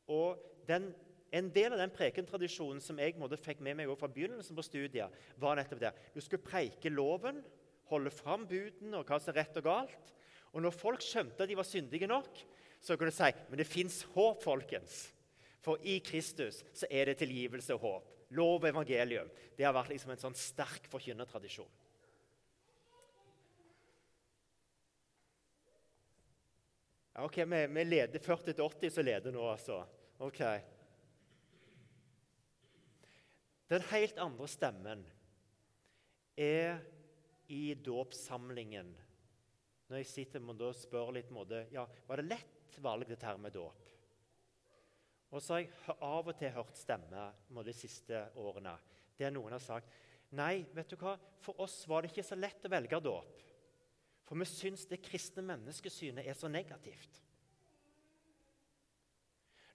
Og 0.08 0.40
den, 0.68 0.94
En 1.28 1.50
del 1.52 1.74
av 1.76 1.82
den 1.82 1.92
prekentradisjonen 1.92 2.80
som 2.80 3.00
jeg 3.04 3.18
måtte, 3.20 3.36
fikk 3.36 3.60
med 3.60 3.76
meg 3.76 3.90
fra 4.00 4.08
begynnelsen 4.08 4.56
på 4.56 4.64
studiet, 4.64 5.12
var 5.36 5.58
nettopp 5.60 5.82
det. 5.82 5.90
Du 6.16 6.22
skulle 6.24 6.40
preike 6.40 6.88
loven, 6.88 7.42
holde 7.92 8.14
fram 8.16 8.46
budene 8.48 8.96
og 8.96 9.12
hva 9.12 9.20
som 9.20 9.34
er 9.34 9.42
rett 9.42 9.60
og 9.60 9.66
galt. 9.68 10.14
Og 10.54 10.64
når 10.64 10.72
folk 10.72 11.04
skjønte 11.04 11.44
at 11.44 11.52
de 11.52 11.58
var 11.60 11.68
syndige 11.68 12.08
nok, 12.08 12.40
så 12.80 12.96
kunne 12.96 13.12
du 13.12 13.18
si 13.18 13.32
men 13.50 13.60
det 13.60 13.68
fins 13.68 14.06
håp, 14.14 14.40
folkens. 14.46 15.10
For 15.60 15.84
i 15.84 15.98
Kristus 16.00 16.62
så 16.72 16.88
er 16.88 17.12
det 17.12 17.20
tilgivelse 17.20 17.76
og 17.76 17.84
håp. 17.84 18.14
Lov 18.40 18.62
og 18.62 18.70
evangelium. 18.70 19.28
Det 19.58 19.68
har 19.68 19.76
vært 19.76 19.92
liksom 19.92 20.14
en 20.16 20.24
sånn 20.24 20.40
sterk 20.40 20.88
forkynnertradisjon. 20.92 21.70
Ja, 27.18 27.24
ok, 27.26 27.38
vi, 27.50 27.62
vi 27.74 27.84
leder 27.88 28.22
40-80, 28.22 28.90
så 28.94 29.02
leder 29.02 29.34
nå, 29.34 29.42
altså. 29.50 29.80
Ok. 30.18 30.40
Den 33.70 33.84
helt 33.92 34.18
andre 34.18 34.48
stemmen 34.50 35.04
er 36.38 36.80
i 37.54 37.76
dåpssamlingen 37.86 38.90
når 39.88 40.02
jeg 40.02 40.10
sitter 40.10 40.44
og 40.52 40.76
spør 40.76 41.14
litt 41.16 41.30
måte, 41.32 41.62
ja, 41.72 41.86
Var 42.08 42.20
det 42.20 42.28
lett 42.28 42.80
valg, 42.84 43.08
dette 43.08 43.26
her 43.26 43.38
med 43.38 43.54
dåp? 43.56 43.86
Og 45.32 45.42
så 45.44 45.54
har 45.54 45.62
jeg 45.62 45.98
av 46.02 46.28
og 46.28 46.36
til 46.40 46.52
hørt 46.56 46.76
stemmer 46.80 47.64
de 47.64 47.76
siste 47.76 48.26
årene 48.36 48.74
der 49.18 49.32
noen 49.34 49.54
har 49.56 49.64
sagt 49.64 49.94
nei, 50.38 50.66
vet 50.76 50.90
du 50.92 50.98
hva, 51.00 51.16
for 51.40 51.62
oss 51.64 51.86
var 51.88 52.04
det 52.04 52.12
ikke 52.12 52.26
så 52.26 52.36
lett 52.36 52.66
å 52.68 52.72
velge 52.72 53.00
dåp. 53.00 53.46
For 54.28 54.36
vi 54.36 54.48
syns 54.50 54.84
det 54.90 55.00
kristne 55.00 55.46
menneskesynet 55.46 56.28
er 56.28 56.36
så 56.36 56.50
negativt. 56.52 57.22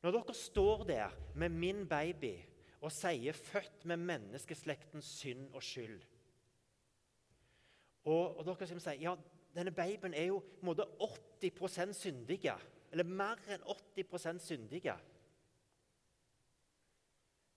Når 0.02 0.16
dere 0.16 0.34
står 0.34 0.84
der 0.84 1.12
med 1.38 1.48
min 1.48 1.84
baby 1.88 2.34
og 2.80 2.92
sier 2.92 3.32
'født 3.32 3.84
med 3.84 3.96
menneskeslektens 3.96 5.04
synd 5.04 5.54
og 5.54 5.62
skyld' 5.62 6.02
Og, 8.04 8.36
og 8.36 8.44
dere 8.44 8.66
sier 8.66 8.98
ja, 8.98 9.14
denne 9.54 9.70
babyen 9.70 10.14
er 10.14 10.30
jo 10.32 10.38
på 10.40 10.64
en 10.64 10.70
måte 10.72 10.86
80% 11.42 11.92
syndige. 11.92 12.54
Eller 12.92 13.04
mer 13.08 13.40
enn 13.48 13.62
80% 13.62 14.42
syndige. 14.42 14.94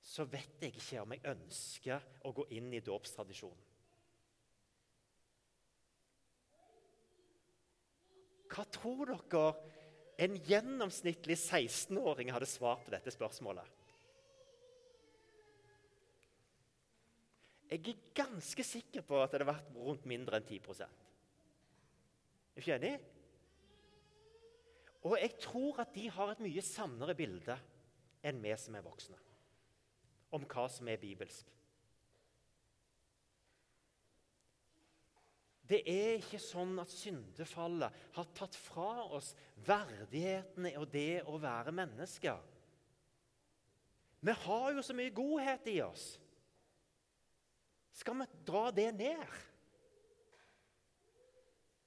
Så 0.06 0.24
vet 0.30 0.62
jeg 0.62 0.75
ikke 0.75 1.02
om 1.02 1.16
jeg 1.16 1.25
ønsker 1.32 2.04
å 2.28 2.34
gå 2.36 2.46
inn 2.56 2.70
i 2.74 2.84
dåpstradisjonen. 2.84 3.64
Hva 8.56 8.64
tror 8.72 9.10
dere 9.10 9.48
en 10.17 10.38
gjennomsnittlig 10.48 11.36
16-åring 11.38 12.31
hadde 12.31 12.48
svart 12.50 12.86
på 12.86 12.93
dette 12.93 13.12
spørsmålet? 13.13 13.67
Jeg 17.65 17.81
er 17.81 18.03
ganske 18.15 18.63
sikker 18.63 19.03
på 19.03 19.17
at 19.19 19.31
det 19.34 19.41
hadde 19.41 19.50
vært 19.50 19.77
rundt 19.81 20.05
mindre 20.07 20.39
enn 20.39 20.45
10 20.48 20.60
Er 20.86 20.89
du 22.55 22.62
ikke 22.62 22.77
enig? 22.77 22.93
Og 25.05 25.17
jeg 25.19 25.34
tror 25.41 25.81
at 25.84 25.91
de 25.93 26.05
har 26.10 26.31
et 26.31 26.43
mye 26.45 26.63
sannere 26.65 27.15
bilde 27.17 27.57
enn 28.25 28.39
vi 28.41 28.53
som 28.57 28.77
er 28.77 28.86
voksne, 28.86 29.17
om 30.34 30.45
hva 30.50 30.65
som 30.72 30.88
er 30.89 31.01
bibelsk. 31.01 31.51
Det 35.65 35.79
er 35.89 36.19
ikke 36.19 36.39
sånn 36.41 36.75
at 36.81 36.91
syndefallet 36.93 38.03
har 38.13 38.27
tatt 38.38 38.57
fra 38.60 39.07
oss 39.17 39.31
verdigheten 39.65 40.69
og 40.75 40.86
det 40.93 41.24
å 41.25 41.39
være 41.41 41.74
mennesker. 41.74 42.38
Vi 44.25 44.36
har 44.45 44.67
jo 44.74 44.84
så 44.86 44.93
mye 44.98 45.13
godhet 45.13 45.67
i 45.74 45.79
oss. 45.86 46.05
Skal 47.95 48.17
vi 48.19 48.29
dra 48.45 48.69
det 48.75 48.91
ned? 48.93 49.25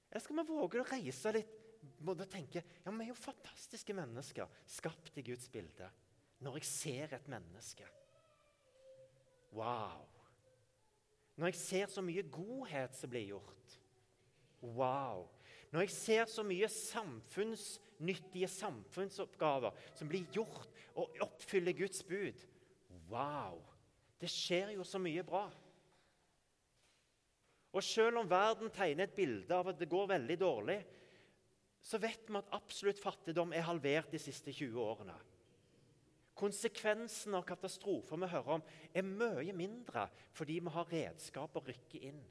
Eller 0.09 0.23
skal 0.23 0.39
vi 0.39 0.47
våge 0.49 0.81
å 0.81 0.87
reise 0.89 1.33
litt 1.35 1.55
og 2.03 2.21
tenke 2.31 2.59
ja, 2.59 2.91
vi 2.91 3.05
er 3.05 3.11
jo 3.11 3.15
fantastiske 3.15 3.95
mennesker, 3.95 4.47
skapt 4.67 5.19
i 5.19 5.23
Guds 5.23 5.47
bilde. 5.51 5.87
Når 6.43 6.59
jeg 6.59 6.67
ser 6.67 7.15
et 7.19 7.31
menneske 7.31 7.87
Wow! 9.55 10.18
Når 11.39 11.53
jeg 11.53 11.59
ser 11.59 11.91
så 11.91 12.03
mye 12.03 12.25
godhet 12.27 12.95
som 12.99 13.11
blir 13.11 13.29
gjort 13.31 13.75
Wow! 14.59 15.29
Når 15.71 15.85
jeg 15.85 15.93
ser 15.95 16.25
så 16.27 16.43
mye 16.43 16.67
samfunnsnyttige 16.73 18.49
samfunnsoppgaver 18.51 19.77
som 19.95 20.09
blir 20.11 20.27
gjort 20.35 20.67
og 20.99 21.15
oppfyller 21.23 21.77
Guds 21.77 22.03
bud 22.03 22.43
Wow! 23.07 23.61
Det 24.19 24.27
skjer 24.27 24.73
jo 24.75 24.83
så 24.83 24.99
mye 24.99 25.23
bra. 25.23 25.45
Og 27.71 27.85
selv 27.85 28.19
om 28.19 28.29
verden 28.29 28.71
tegner 28.73 29.07
et 29.07 29.15
bilde 29.15 29.55
av 29.55 29.69
at 29.71 29.79
det 29.79 29.87
går 29.87 30.09
veldig 30.11 30.35
dårlig, 30.41 30.79
så 31.79 32.01
vet 32.01 32.27
vi 32.27 32.35
at 32.35 32.51
absolutt 32.57 32.99
fattigdom 32.99 33.53
er 33.55 33.63
halvert 33.63 34.11
de 34.11 34.19
siste 34.19 34.51
20 34.51 34.81
årene. 34.83 35.15
Konsekvensen 36.39 37.35
av 37.35 37.43
katastrofer 37.47 38.19
vi 38.21 38.31
hører 38.31 38.55
om, 38.55 38.65
er 38.95 39.07
mye 39.07 39.55
mindre 39.55 40.05
fordi 40.37 40.59
vi 40.63 40.73
har 40.75 40.91
redskap 40.93 41.57
å 41.59 41.63
rykke 41.65 42.03
inn. 42.09 42.21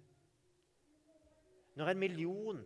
Når 1.79 1.93
en 1.93 2.01
million 2.01 2.63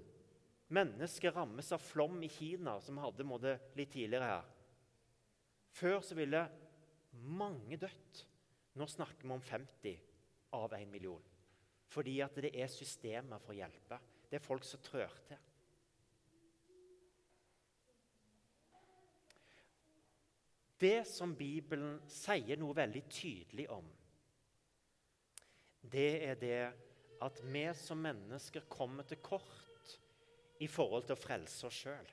mennesker 0.73 1.35
rammes 1.35 1.69
av 1.75 1.83
flom 1.85 2.23
i 2.25 2.31
Kina, 2.33 2.79
som 2.81 2.97
vi 2.97 3.05
hadde 3.05 3.27
måte, 3.29 3.59
litt 3.77 3.93
tidligere 3.93 4.31
her 4.31 4.51
Før 5.73 6.01
så 6.05 6.17
ville 6.17 6.47
mange 7.25 7.77
dødt. 7.81 8.25
Nå 8.79 8.87
snakker 8.89 9.27
vi 9.27 9.35
om 9.35 9.45
50 9.45 9.99
av 10.57 10.73
en 10.77 10.91
million. 10.93 11.23
Fordi 11.93 12.19
at 12.25 12.37
det 12.41 12.55
er 12.57 12.71
systemer 12.73 13.41
for 13.41 13.53
å 13.53 13.59
hjelpe. 13.59 13.99
Det 14.29 14.39
er 14.39 14.45
folk 14.45 14.65
som 14.65 14.81
trør 14.85 15.13
til. 15.29 15.41
Det 20.83 21.05
som 21.07 21.35
Bibelen 21.39 22.01
sier 22.11 22.59
noe 22.59 22.75
veldig 22.75 23.03
tydelig 23.13 23.69
om, 23.71 23.87
det 25.93 26.11
er 26.27 26.41
det 26.41 26.63
at 27.23 27.39
vi 27.47 27.65
som 27.79 28.01
mennesker 28.03 28.67
kommer 28.71 29.07
til 29.07 29.21
kort 29.23 29.95
i 30.63 30.69
forhold 30.71 31.07
til 31.07 31.15
å 31.15 31.23
frelse 31.23 31.69
oss 31.69 31.83
sjøl. 31.85 32.11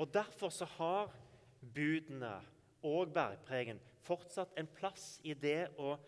Og 0.00 0.08
Derfor 0.14 0.52
så 0.52 0.64
har 0.78 1.12
budene 1.60 2.38
og 2.88 3.12
bergpregen 3.12 3.80
fortsatt 4.06 4.56
en 4.56 4.70
plass 4.72 5.18
i 5.28 5.34
det 5.36 5.68
å 5.76 5.98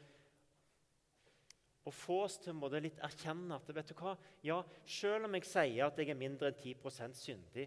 og 1.83 1.91
få 1.91 2.21
oss 2.23 2.37
til 2.39 2.61
å 2.63 2.69
litt 2.79 3.01
erkjenne 3.03 3.57
at 3.59 3.71
vet 3.75 3.89
du 3.91 3.97
hva? 3.99 4.13
Ja, 4.47 4.61
selv 4.87 5.27
om 5.27 5.35
jeg 5.35 5.49
sier 5.51 5.89
at 5.89 5.97
jeg 5.99 6.13
er 6.13 6.19
mindre 6.19 6.53
enn 6.53 6.61
10% 6.61 7.19
syndig, 7.19 7.65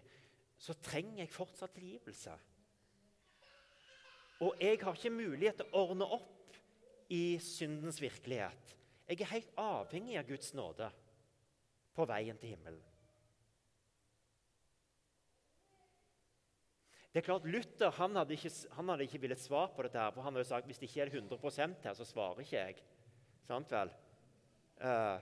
så 0.56 0.72
trenger 0.80 1.20
jeg 1.20 1.34
fortsatt 1.34 1.74
tilgivelse. 1.76 2.32
Og 4.44 4.58
jeg 4.60 4.80
har 4.82 4.96
ikke 4.96 5.14
mulighet 5.14 5.60
til 5.60 5.70
å 5.70 5.84
ordne 5.86 6.08
opp 6.18 6.58
i 7.12 7.38
syndens 7.40 8.00
virkelighet. 8.02 8.74
Jeg 9.06 9.22
er 9.22 9.30
helt 9.30 9.56
avhengig 9.60 10.18
av 10.18 10.28
Guds 10.28 10.52
nåde 10.58 10.90
på 11.96 12.04
veien 12.10 12.38
til 12.40 12.52
himmelen. 12.52 12.82
Det 17.16 17.22
er 17.22 17.28
klart, 17.30 17.46
Luther 17.48 17.94
han 17.96 18.18
hadde 18.18 18.34
ikke, 18.36 18.50
han 18.76 18.90
hadde 18.92 19.04
ikke 19.06 19.22
villet 19.22 19.40
svare 19.40 19.70
på 19.72 19.86
dette. 19.86 20.02
for 20.12 20.20
Han 20.20 20.34
hadde 20.36 20.48
sagt 20.50 20.66
hvis 20.68 20.82
det 20.82 20.90
ikke 20.90 21.06
er 21.06 21.14
100% 21.14 21.86
her, 21.88 21.94
så 21.96 22.04
svarer 22.04 22.42
ikke 22.42 22.58
jeg. 22.58 22.82
Sant 23.46 23.72
vel? 23.72 23.92
Uh, 24.76 25.16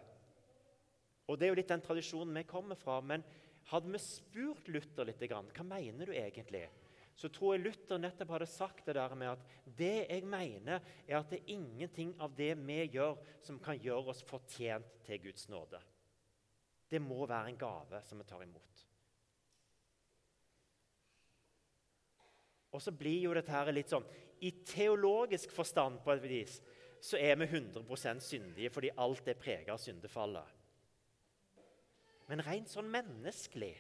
og 1.31 1.39
Det 1.39 1.47
er 1.47 1.53
jo 1.53 1.59
litt 1.61 1.71
den 1.71 1.85
tradisjonen 1.85 2.35
vi 2.35 2.43
kommer 2.51 2.75
fra. 2.75 2.99
Men 2.99 3.23
hadde 3.71 3.93
vi 3.93 4.01
spurt 4.03 4.67
Luther 4.75 5.07
litt 5.07 5.23
hva 5.31 5.69
mener 5.69 6.11
du 6.11 6.17
egentlig, 6.19 6.65
så 7.15 7.29
tror 7.31 7.55
jeg 7.55 7.63
Luther 7.63 8.01
nettopp 8.01 8.33
hadde 8.35 8.51
sagt 8.51 8.89
det 8.89 8.97
der 8.99 9.15
med 9.15 9.37
at 9.37 9.45
det 9.79 10.07
jeg 10.09 10.25
mener, 10.27 10.83
er 11.07 11.19
at 11.21 11.31
det 11.31 11.41
er 11.41 11.53
ingenting 11.55 12.15
av 12.23 12.35
det 12.35 12.53
vi 12.59 12.81
gjør, 12.97 13.21
som 13.43 13.61
kan 13.63 13.79
gjøre 13.79 14.11
oss 14.11 14.25
fortjent 14.27 14.99
til 15.07 15.23
Guds 15.23 15.47
nåde. 15.49 15.79
Det 16.91 17.01
må 17.03 17.27
være 17.27 17.53
en 17.53 17.61
gave 17.61 18.03
som 18.07 18.19
vi 18.19 18.27
tar 18.29 18.43
imot. 18.43 18.83
Og 22.75 22.83
så 22.83 22.91
blir 22.91 23.23
jo 23.23 23.35
dette 23.37 23.55
her 23.55 23.71
litt 23.71 23.93
sånn 23.93 24.07
I 24.43 24.51
teologisk 24.67 25.53
forstand 25.55 26.01
på 26.03 26.11
et 26.17 26.27
vis 26.27 26.59
så 27.05 27.19
er 27.21 27.37
vi 27.39 27.47
100% 27.47 28.23
syndige 28.25 28.73
fordi 28.75 28.91
alt 28.99 29.29
er 29.29 29.39
prega 29.39 29.75
av 29.75 29.81
syndefallet. 29.83 30.47
Men 32.31 32.43
rent 32.43 32.73
sånn 32.73 32.89
menneskelig 32.91 33.75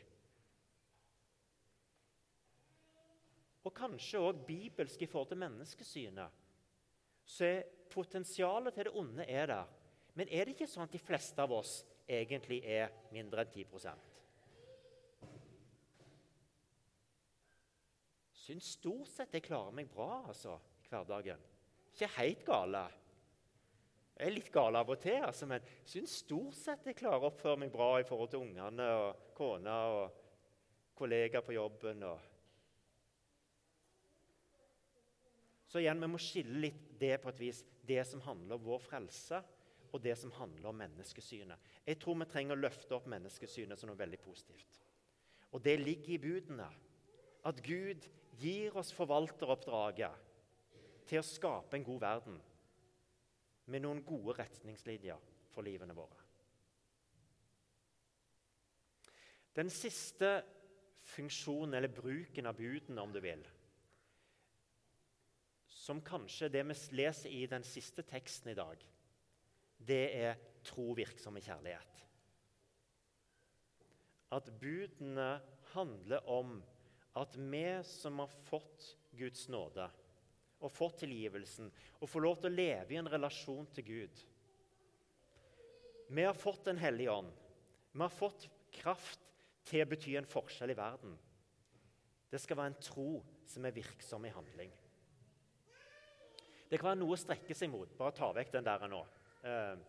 Og 3.64 3.72
kanskje 3.72 4.20
òg 4.20 4.42
bibelsk 4.46 5.02
i 5.02 5.08
forhold 5.08 5.30
til 5.32 5.40
menneskesynet, 5.40 6.40
så 7.24 7.46
er 7.48 7.62
potensialet 7.90 8.74
til 8.74 8.88
det 8.88 8.96
onde 9.00 9.24
er 9.24 9.46
der. 9.48 9.70
Men 10.14 10.28
er 10.28 10.44
det 10.44 10.54
ikke 10.54 10.68
sånn 10.70 10.84
at 10.84 10.92
de 10.92 11.00
fleste 11.00 11.40
av 11.42 11.52
oss 11.54 11.78
egentlig 12.08 12.60
er 12.68 12.92
mindre 13.14 13.42
enn 13.42 13.54
10 13.54 13.94
Syns 18.44 18.74
stort 18.76 19.08
sett 19.08 19.32
jeg 19.32 19.46
klarer 19.46 19.72
meg 19.72 19.88
bra 19.88 20.26
altså, 20.28 20.58
i 20.84 20.90
hverdagen. 20.90 21.40
Ikke 21.94 22.10
helt 22.18 22.42
gale. 22.44 22.82
Jeg 24.14 24.28
er 24.28 24.34
litt 24.34 24.50
gal 24.52 24.76
av 24.76 24.90
og 24.92 25.00
til, 25.00 25.24
altså, 25.24 25.48
men 25.50 25.64
syns 25.88 26.18
stort 26.20 26.54
sett 26.58 26.84
jeg 26.86 26.98
klarer 26.98 27.24
å 27.24 27.30
oppføre 27.32 27.62
meg 27.64 27.72
bra 27.72 27.88
i 27.98 28.06
forhold 28.06 28.30
til 28.34 28.44
ungene 28.44 28.90
og 28.98 29.32
kona 29.34 29.78
og 29.94 30.20
kollegaer 30.94 31.42
på 31.46 31.56
jobben. 31.56 32.04
Og... 32.06 32.33
Så 35.74 35.80
igjen, 35.82 35.98
vi 35.98 36.06
må 36.06 36.18
skille 36.22 36.60
litt 36.62 36.82
det 37.00 37.16
på 37.18 37.32
et 37.32 37.40
vis, 37.42 37.64
det 37.82 37.98
som 38.06 38.20
handler 38.22 38.54
om 38.54 38.62
vår 38.62 38.78
frelse, 38.84 39.40
og 39.90 40.02
det 40.04 40.12
som 40.20 40.30
handler 40.36 40.68
om 40.70 40.76
menneskesynet. 40.78 41.64
Jeg 41.82 41.98
tror 41.98 42.20
vi 42.20 42.28
trenger 42.30 42.54
å 42.54 42.60
løfte 42.62 42.94
opp 42.94 43.08
menneskesynet 43.10 43.80
som 43.80 43.90
noe 43.90 43.98
veldig 43.98 44.20
positivt. 44.22 44.76
Og 45.50 45.64
det 45.66 45.74
ligger 45.80 46.12
i 46.14 46.20
budene. 46.22 46.68
At 47.42 47.58
Gud 47.66 48.06
gir 48.38 48.78
oss 48.78 48.92
forvalteroppdraget 48.94 50.14
til 51.10 51.18
å 51.18 51.26
skape 51.26 51.74
en 51.80 51.88
god 51.90 52.00
verden 52.06 52.38
med 53.66 53.82
noen 53.82 54.04
gode 54.06 54.38
retningslinjer 54.38 55.26
for 55.50 55.66
livene 55.66 55.98
våre. 55.98 56.22
Den 59.58 59.74
siste 59.74 60.36
funksjonen, 61.10 61.74
eller 61.74 61.90
bruken 61.98 62.46
av 62.46 62.62
budene, 62.62 63.02
om 63.02 63.10
du 63.10 63.18
vil, 63.26 63.42
som 65.84 66.00
kanskje 66.00 66.48
det 66.48 66.62
vi 66.64 66.76
leser 66.96 67.32
i 67.32 67.44
den 67.50 67.64
siste 67.66 68.04
teksten 68.08 68.54
i 68.54 68.56
dag, 68.56 68.84
det 69.84 70.04
er 70.16 70.38
tro 70.64 70.94
i 70.96 71.04
kjærlighet. 71.04 71.98
At 74.32 74.48
budene 74.60 75.40
handler 75.74 76.24
om 76.30 76.56
at 77.20 77.36
vi 77.36 77.66
som 77.86 78.22
har 78.22 78.32
fått 78.48 78.94
Guds 79.14 79.44
nåde 79.52 79.90
og 80.64 80.72
fått 80.72 81.02
tilgivelsen, 81.02 81.68
og 82.00 82.08
får 82.08 82.24
lov 82.24 82.38
til 82.40 82.48
å 82.48 82.56
leve 82.56 82.94
i 82.94 82.98
en 82.98 83.10
relasjon 83.10 83.66
til 83.74 83.84
Gud 83.84 84.22
Vi 86.08 86.22
har 86.24 86.36
fått 86.36 86.64
Den 86.64 86.78
hellige 86.78 87.10
ånd. 87.10 87.32
Vi 87.92 88.00
har 88.00 88.12
fått 88.12 88.48
kraft 88.72 89.20
til 89.64 89.84
å 89.84 89.88
bety 89.88 90.16
en 90.16 90.28
forskjell 90.28 90.72
i 90.72 90.76
verden. 90.78 91.18
Det 92.30 92.40
skal 92.40 92.56
være 92.56 92.72
en 92.72 92.80
tro 92.80 93.22
som 93.46 93.64
er 93.64 93.76
virksom 93.76 94.24
i 94.24 94.32
handling. 94.32 94.72
Det 96.74 96.80
kan 96.82 96.88
være 96.88 96.98
noe 97.04 97.14
å 97.14 97.20
strekke 97.22 97.54
seg 97.54 97.68
mot. 97.70 97.90
Bare 97.94 98.10
ta 98.18 98.26
vekk 98.34 98.48
den 98.50 98.64
der 98.66 98.84
nå. 98.90 98.96
Eh. 99.46 99.82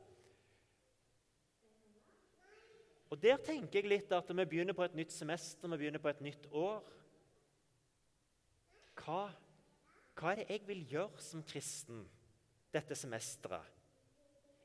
Og 3.09 3.17
Der 3.23 3.39
tenker 3.41 3.79
jeg 3.79 3.89
litt 3.89 4.13
at 4.13 4.29
vi 4.29 4.45
begynner 4.45 4.77
på 4.77 4.85
et 4.85 4.93
nytt 4.93 5.15
semester, 5.15 5.65
vi 5.71 5.79
begynner 5.81 6.03
på 6.03 6.11
et 6.11 6.21
nytt 6.21 6.45
år. 6.53 6.85
Hva, 9.01 9.23
hva 10.13 10.35
er 10.35 10.43
det 10.43 10.45
jeg 10.51 10.67
vil 10.67 10.85
gjøre 10.91 11.25
som 11.25 11.41
kristen 11.49 12.05
dette 12.69 12.93
semesteret? 13.01 13.65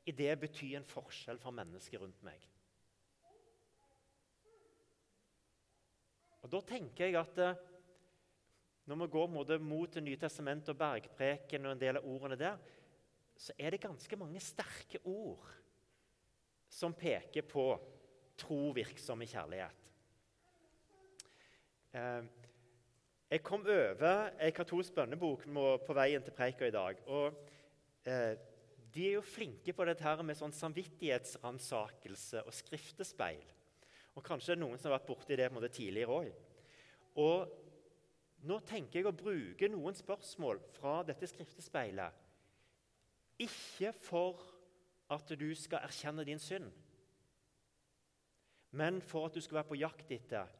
I 0.05 0.13
det 0.13 0.37
betyr 0.45 0.77
en 0.77 0.85
forskjell 0.93 1.41
for 1.41 1.57
mennesker 1.57 2.05
rundt 2.05 2.21
meg. 2.21 2.45
Og 6.45 6.53
Da 6.53 6.61
tenker 6.69 7.09
jeg 7.09 7.17
at 7.17 7.41
eh, 7.41 7.67
når 8.85 9.03
vi 9.03 9.07
går 9.13 9.27
mot 9.27 9.47
Det 9.93 10.03
nye 10.03 10.17
testamentet 10.17 10.73
og 10.73 10.79
bergpreken 10.79 11.65
og 11.65 11.75
en 11.75 11.81
del 11.81 11.99
av 11.99 12.07
ordene 12.07 12.37
der, 12.39 12.57
så 13.37 13.53
er 13.57 13.73
det 13.73 13.81
ganske 13.81 14.17
mange 14.19 14.39
sterke 14.43 14.99
ord 15.05 15.45
som 16.71 16.93
peker 16.93 17.45
på 17.45 17.65
tro 18.39 18.59
virksom 18.75 19.21
i 19.21 19.29
kjærlighet. 19.29 19.87
Eh, 21.91 22.23
jeg 23.31 23.43
kom 23.43 23.65
over 23.67 24.31
ei 24.43 24.51
katolsk 24.55 24.95
bønnebok 24.95 25.45
på 25.85 25.95
veien 25.95 26.23
til 26.23 26.35
preika 26.35 26.67
i 26.67 26.73
dag. 26.73 27.01
og 27.07 27.37
eh, 28.07 28.35
De 28.91 29.07
er 29.07 29.17
jo 29.17 29.23
flinke 29.23 29.73
på 29.73 29.85
dette 29.87 30.03
her 30.03 30.23
med 30.23 30.39
sånn 30.39 30.55
samvittighetsransakelse 30.55 32.43
og 32.45 32.55
skriftespeil. 32.55 33.43
Og 34.15 34.23
Kanskje 34.23 34.53
det 34.53 34.57
er 34.57 34.63
noen 34.65 34.79
som 34.79 34.91
har 34.91 34.99
vært 34.99 35.07
borti 35.07 35.37
det 35.39 35.51
måte, 35.51 35.71
tidligere 35.71 36.17
òg. 36.17 36.31
Og 37.23 37.60
nå 38.47 38.57
tenker 38.65 38.99
jeg 38.99 39.09
å 39.09 39.15
bruke 39.15 39.69
noen 39.69 39.97
spørsmål 39.97 40.61
fra 40.77 41.01
dette 41.05 41.27
skriftespeilet. 41.29 42.15
Ikke 43.41 43.91
for 43.97 44.41
at 45.11 45.33
du 45.37 45.49
skal 45.57 45.85
erkjenne 45.85 46.25
din 46.25 46.41
synd, 46.41 46.69
men 48.71 49.01
for 49.03 49.27
at 49.27 49.35
du 49.35 49.41
skal 49.43 49.59
være 49.59 49.69
på 49.71 49.79
jakt 49.81 50.13
etter 50.15 50.51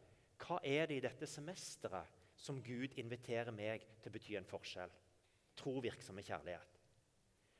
hva 0.41 0.57
er 0.65 0.89
det 0.89 0.97
i 0.97 1.03
dette 1.05 1.29
semesteret 1.29 2.19
som 2.41 2.59
Gud 2.65 2.97
inviterer 2.99 3.53
meg 3.53 3.85
til 4.01 4.09
å 4.09 4.15
bety 4.15 4.35
en 4.35 4.49
forskjell. 4.49 4.91
Tro 5.57 5.75
virksomme 5.83 6.23
kjærlighet. 6.25 6.79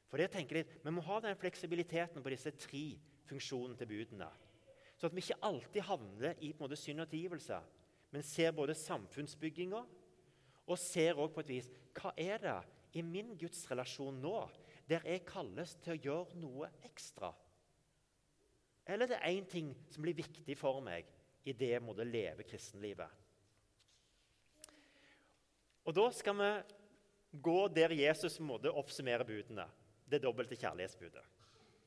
For 0.10 0.20
det 0.20 0.32
tenker 0.34 0.58
jeg, 0.58 0.68
Vi 0.84 0.92
må 0.92 1.01
ha 1.06 1.20
den 1.22 1.38
fleksibiliteten 1.38 2.24
på 2.24 2.30
disse 2.34 2.51
tre 2.51 2.98
funksjonene 3.30 3.78
til 3.78 3.88
budene. 3.88 4.28
Så 4.98 5.08
at 5.08 5.16
vi 5.16 5.22
ikke 5.24 5.40
alltid 5.42 5.82
havner 5.82 6.36
i 6.40 6.51
på 6.51 6.63
en 6.63 6.68
måte, 6.68 6.75
synd 6.75 7.01
og 7.01 7.10
tilgivelse, 7.10 7.62
men 8.12 8.24
ser 8.24 8.51
både 8.51 8.75
samfunnsbygginga 8.75 9.86
og 10.67 10.80
ser 10.80 11.17
også 11.17 11.36
på 11.36 11.43
et 11.45 11.54
vis 11.56 11.69
hva 11.97 12.12
er 12.19 12.41
det 12.43 12.58
i 12.97 13.04
min 13.06 13.34
gudsrelasjon 13.39 14.19
nå 14.21 14.36
der 14.89 15.06
jeg 15.08 15.26
kalles 15.28 15.76
til 15.84 15.95
å 15.95 16.02
gjøre 16.06 16.39
noe 16.41 16.69
ekstra? 16.88 17.32
Eller 18.88 19.08
det 19.08 19.19
er 19.19 19.32
én 19.32 19.47
ting 19.47 19.71
som 19.91 20.04
blir 20.04 20.17
viktig 20.17 20.56
for 20.60 20.82
meg 20.84 21.08
i 21.47 21.54
det 21.58 21.74
jeg 21.76 21.84
måtte 21.84 22.08
leve 22.08 22.45
kristenlivet? 22.47 23.19
Og 25.86 25.95
Da 25.97 26.12
skal 26.13 26.38
vi 26.38 26.52
gå 27.41 27.67
der 27.67 27.93
Jesus 27.95 28.39
måtte 28.39 28.71
oppsummere 28.71 29.26
budene. 29.26 29.65
Det 30.06 30.21
dobbelte 30.21 30.56
kjærlighetsbudet. 30.56 31.24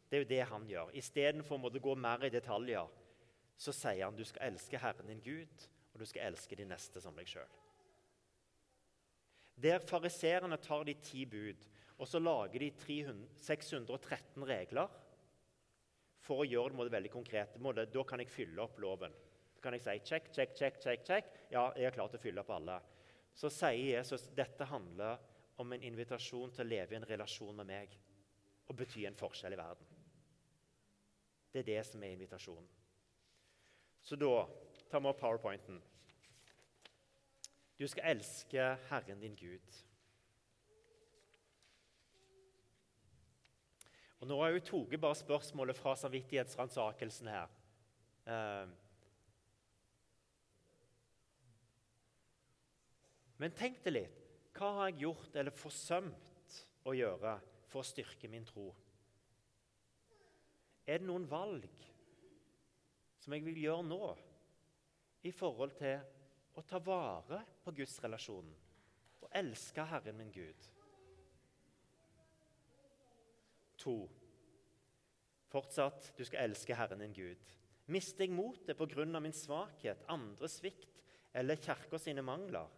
Det 0.08 0.16
er 0.16 0.22
jo 0.22 0.28
det 0.28 0.44
han 0.48 0.66
gjør. 0.68 0.90
Istedenfor 0.96 1.60
å 1.60 1.70
gå 1.78 1.94
mer 1.94 2.24
i 2.24 2.32
detaljer 2.32 2.88
så 3.56 3.72
sier 3.72 4.04
han 4.06 4.16
du 4.16 4.24
skal 4.24 4.48
elske 4.50 4.80
Herren 4.80 5.10
din 5.10 5.22
Gud, 5.22 5.68
og 5.92 6.00
du 6.00 6.06
skal 6.08 6.30
elske 6.30 6.56
de 6.56 6.66
neste 6.66 7.00
som 7.00 7.14
deg 7.16 7.28
sjøl. 7.28 7.50
Der 9.62 9.80
fariserene 9.80 10.58
tar 10.58 10.84
de 10.84 10.94
ti 10.94 11.24
bud, 11.26 11.66
og 11.98 12.08
så 12.08 12.18
lager 12.18 12.58
de 12.58 12.70
300, 12.70 13.28
613 13.38 14.46
regler 14.48 14.90
for 16.24 16.42
å 16.42 16.48
gjøre 16.48 16.86
det 16.86 16.94
veldig 16.96 17.12
konkret. 17.12 17.54
Da 17.58 18.04
kan 18.08 18.22
jeg 18.22 18.32
fylle 18.32 18.64
opp 18.64 18.80
loven. 18.82 19.14
Da 19.54 19.62
kan 19.62 19.76
jeg 19.76 19.84
si 19.84 19.98
check, 20.08 20.32
check, 20.34 20.56
check, 20.56 20.80
check, 20.82 21.04
check. 21.06 21.30
Ja, 21.52 21.70
jeg 21.76 21.88
er 21.88 21.96
klar 21.96 22.10
til 22.10 22.20
å 22.20 22.24
fylle 22.24 22.42
opp 22.42 22.50
alle. 22.56 22.80
Så 23.34 23.50
sier 23.50 23.98
Jesus 23.98 24.28
dette 24.34 24.66
handler 24.70 25.22
om 25.62 25.72
en 25.72 25.86
invitasjon 25.86 26.52
til 26.54 26.64
å 26.64 26.70
leve 26.70 26.94
i 26.94 26.98
en 26.98 27.08
relasjon 27.08 27.54
med 27.56 27.68
meg 27.70 27.94
og 28.64 28.78
bety 28.78 29.04
en 29.06 29.18
forskjell 29.18 29.54
i 29.54 29.60
verden. 29.60 29.90
Det 31.52 31.62
er 31.62 31.68
det 31.68 31.82
som 31.86 32.02
er 32.02 32.14
invitasjonen. 32.16 32.66
Så 34.02 34.16
da 34.18 34.44
tar 34.90 35.00
vi 35.00 35.10
opp 35.10 35.20
powerpointen. 35.20 35.78
Du 37.84 37.88
skal 37.88 38.14
elske 38.14 38.62
Herren 38.88 39.20
din 39.20 39.34
Gud. 39.36 39.72
Og 44.20 44.28
Nå 44.28 44.38
har 44.40 44.48
jeg 44.48 44.56
jo 44.56 44.62
tatt 44.70 44.94
bare 45.02 45.18
spørsmålet 45.20 45.76
fra 45.76 45.92
samvittighetsransakelsen 46.00 47.28
her. 47.28 47.52
Eh, 48.24 48.72
men 53.44 53.58
tenk 53.60 53.84
deg 53.84 53.96
litt. 53.98 54.24
Hva 54.56 54.72
har 54.78 54.88
jeg 54.88 55.02
gjort 55.04 55.36
eller 55.36 55.60
forsømt 55.60 56.58
å 56.88 56.96
gjøre 56.96 57.36
for 57.68 57.84
å 57.84 57.90
styrke 57.90 58.32
min 58.32 58.48
tro? 58.48 58.70
Er 60.88 61.04
det 61.04 61.10
noen 61.12 61.28
valg 61.28 61.68
som 63.20 63.36
jeg 63.36 63.44
vil 63.44 63.60
gjøre 63.66 63.88
nå 63.92 64.04
i 65.28 65.36
forhold 65.36 65.76
til 65.84 66.00
å 66.54 66.62
ta 66.62 66.78
vare 66.78 67.40
på 67.64 67.72
Guds 67.74 67.96
relasjon 68.04 68.50
og 69.24 69.28
elske 69.34 69.84
Herren 69.88 70.18
min 70.18 70.32
Gud. 70.32 70.68
To. 73.84 73.96
Fortsatt, 75.50 76.12
du 76.16 76.24
skal 76.24 76.48
elske 76.48 76.76
Herren 76.76 77.02
din 77.04 77.14
Gud. 77.14 77.52
Mister 77.92 78.24
jeg 78.24 78.32
motet 78.32 78.78
pga. 78.78 79.20
min 79.20 79.32
svakhet, 79.32 80.04
andres 80.08 80.58
svikt 80.60 81.02
eller 81.34 81.56
kirka 81.56 81.98
sine 81.98 82.22
mangler, 82.22 82.68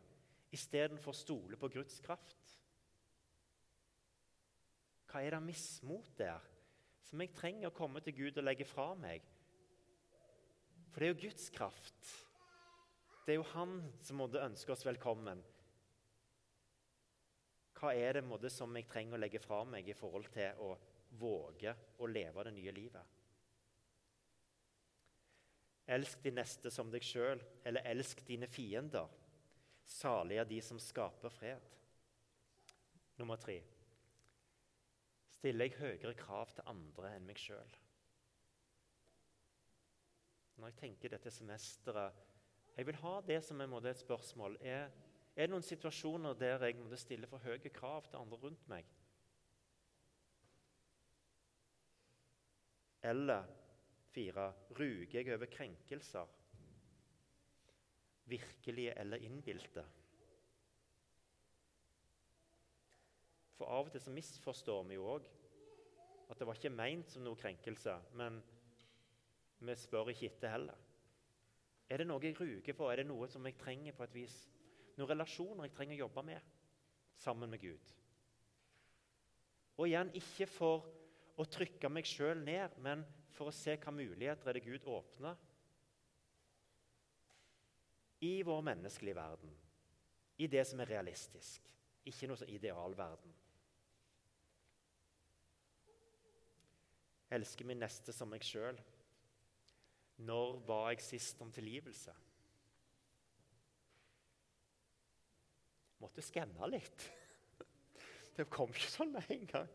istedenfor 0.51 1.13
å 1.13 1.17
stole 1.17 1.57
på 1.57 1.69
Guds 1.69 2.01
kraft? 2.01 2.57
Hva 5.07 5.23
er 5.23 5.37
det 5.37 5.43
mismot 5.47 6.11
der, 6.19 6.43
som 7.07 7.21
jeg 7.21 7.35
trenger 7.35 7.69
å 7.69 7.77
komme 7.77 8.01
til 8.01 8.17
Gud 8.17 8.39
og 8.39 8.45
legge 8.45 8.67
fra 8.67 8.95
meg? 8.99 9.23
For 10.91 11.01
det 11.01 11.09
er 11.09 11.15
jo 11.15 11.23
Guds 11.29 11.51
kraft. 11.55 12.26
Det 13.27 13.35
er 13.35 13.41
jo 13.41 13.53
Han 13.57 13.79
som 14.07 14.21
måtte 14.21 14.39
ønske 14.39 14.71
oss 14.71 14.85
velkommen. 14.87 15.41
Hva 17.77 17.91
er 17.93 18.17
det 18.17 18.25
måtte, 18.25 18.51
som 18.55 18.73
jeg 18.79 18.87
trenger 18.89 19.19
å 19.19 19.21
legge 19.21 19.41
fra 19.43 19.65
meg 19.67 19.89
i 19.91 19.97
forhold 19.99 20.31
til 20.33 20.63
å 20.63 20.69
våge 21.19 21.75
å 21.99 22.09
leve 22.09 22.45
det 22.47 22.53
nye 22.55 22.75
livet? 22.77 23.15
Elsk 25.97 26.23
de 26.23 26.33
neste 26.39 26.71
som 26.71 26.91
deg 26.91 27.03
sjøl, 27.07 27.43
eller 27.67 27.87
elsk 27.91 28.23
dine 28.27 28.47
fiender. 28.51 29.11
Salige 29.87 30.43
er 30.43 30.49
de 30.51 30.61
som 30.63 30.79
skaper 30.83 31.35
fred. 31.35 31.67
Nummer 33.19 33.43
tre. 33.43 33.59
Stiller 35.35 35.69
jeg 35.69 35.79
høyere 35.83 36.15
krav 36.19 36.55
til 36.55 36.71
andre 36.71 37.13
enn 37.19 37.27
meg 37.27 37.43
sjøl? 37.43 37.77
når 40.57 40.71
jeg 40.71 40.79
tenker 40.81 41.13
dette 41.13 41.31
semesteret 41.33 42.26
Jeg 42.77 42.87
vil 42.87 42.99
ha 43.01 43.15
det 43.25 43.39
som 43.45 43.61
måte 43.73 43.89
et 43.89 44.01
spørsmål. 44.01 44.59
Er, 44.61 44.91
er 45.33 45.47
det 45.47 45.53
noen 45.53 45.65
situasjoner 45.65 46.37
der 46.37 46.61
jeg 46.67 46.77
måtte 46.77 46.99
stille 47.01 47.29
for 47.31 47.41
høye 47.41 47.73
krav 47.73 48.05
til 48.11 48.21
andre 48.21 48.41
rundt 48.43 48.67
meg? 48.69 48.89
Eller 53.07 53.49
fire 54.13 54.51
ruger 54.77 55.17
jeg 55.17 55.33
over 55.33 55.49
krenkelser? 55.49 56.35
Virkelige 58.29 58.93
eller 59.01 59.25
innbilte? 59.25 59.85
For 63.57 63.73
av 63.73 63.89
og 63.89 63.95
til 63.95 64.05
så 64.05 64.13
misforstår 64.13 64.85
vi 64.91 64.99
jo 64.99 65.07
òg 65.15 65.31
at 66.27 66.37
det 66.37 66.49
var 66.49 66.59
ikke 66.59 66.75
meint 66.75 67.09
som 67.09 67.25
noe 67.25 67.39
krenkelse. 67.39 67.95
men 68.13 68.43
vi 69.65 69.77
spør 69.81 70.11
ikke 70.13 70.27
etter 70.29 70.53
heller. 70.53 70.86
Er 71.91 72.03
det 72.03 72.09
noe 72.09 72.23
jeg 72.23 72.37
ruger 72.39 72.75
på? 72.75 72.89
Er 72.91 73.03
det 73.03 73.07
noe 73.09 73.29
som 73.31 73.45
jeg 73.47 73.59
trenger 73.61 73.95
på 73.95 74.07
et 74.07 74.15
vis? 74.17 74.37
Noen 74.97 75.13
relasjoner 75.13 75.69
jeg 75.69 75.77
trenger 75.77 75.99
å 75.99 76.05
jobbe 76.07 76.25
med 76.27 76.53
sammen 77.21 77.53
med 77.53 77.63
Gud? 77.63 77.93
Og 79.77 79.91
igjen, 79.91 80.11
ikke 80.17 80.49
for 80.49 80.87
å 81.37 81.45
trykke 81.45 81.91
meg 81.93 82.09
sjøl 82.09 82.41
ned, 82.43 82.79
men 82.83 83.05
for 83.37 83.51
å 83.51 83.55
se 83.55 83.77
hva 83.77 83.93
muligheter 83.93 84.49
er 84.49 84.57
det 84.57 84.65
Gud 84.65 84.87
åpner 84.89 85.37
i 88.25 88.43
vår 88.43 88.63
menneskelige 88.65 89.17
verden. 89.17 89.53
I 90.37 90.47
det 90.47 90.65
som 90.69 90.81
er 90.81 90.89
realistisk, 90.89 91.69
ikke 92.05 92.29
noe 92.29 92.41
som 92.41 92.49
idealverden. 92.49 93.35
Elsker 97.37 97.67
min 97.67 97.81
neste 97.83 98.15
som 98.15 98.31
meg 98.31 98.45
sjøl. 98.47 98.79
Når 100.17 100.61
ba 100.67 100.79
jeg 100.89 101.03
sist 101.05 101.41
om 101.45 101.53
tilgivelse? 101.53 102.15
Måtte 106.01 106.25
skanne 106.25 106.71
litt. 106.73 107.07
Det 108.37 108.49
kom 108.53 108.73
ikke 108.73 108.93
sånn 108.93 109.13
med 109.13 109.29
en 109.33 109.47
gang. 109.49 109.71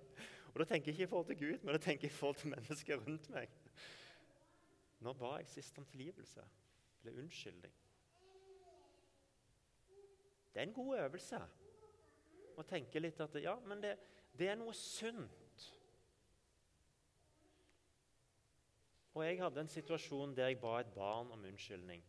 Og 0.52 0.60
Da 0.60 0.68
tenker 0.68 0.92
jeg 0.92 1.00
ikke 1.00 1.08
i 1.08 1.12
forhold 1.12 1.30
til 1.32 1.40
Gud, 1.40 1.64
men 1.64 1.76
da 1.76 1.82
tenker 1.82 2.08
jeg 2.08 2.14
i 2.14 2.18
forhold 2.18 2.42
til 2.42 2.52
mennesker 2.52 3.00
rundt 3.00 3.30
meg. 3.34 3.54
Når 5.02 5.18
ba 5.18 5.38
jeg 5.40 5.48
sist 5.50 5.78
om 5.82 5.86
tilgivelse 5.90 6.44
eller 7.02 7.22
unnskyldning? 7.24 7.74
Det 10.52 10.60
er 10.60 10.68
en 10.68 10.76
god 10.76 10.98
øvelse 11.00 11.40
å 12.60 12.66
tenke 12.68 13.00
litt 13.00 13.22
at 13.24 13.38
ja, 13.42 13.56
men 13.66 13.82
det, 13.82 13.96
det 14.38 14.52
er 14.52 14.60
noe 14.60 14.74
sunt. 14.76 15.51
Og 19.12 19.26
jeg 19.26 19.42
hadde 19.42 19.66
en 19.66 19.72
situasjon 19.72 20.36
der 20.38 20.52
jeg 20.52 20.62
ba 20.62 20.78
et 20.80 20.94
barn 20.96 21.32
om 21.36 21.44
unnskyldning. 21.50 22.04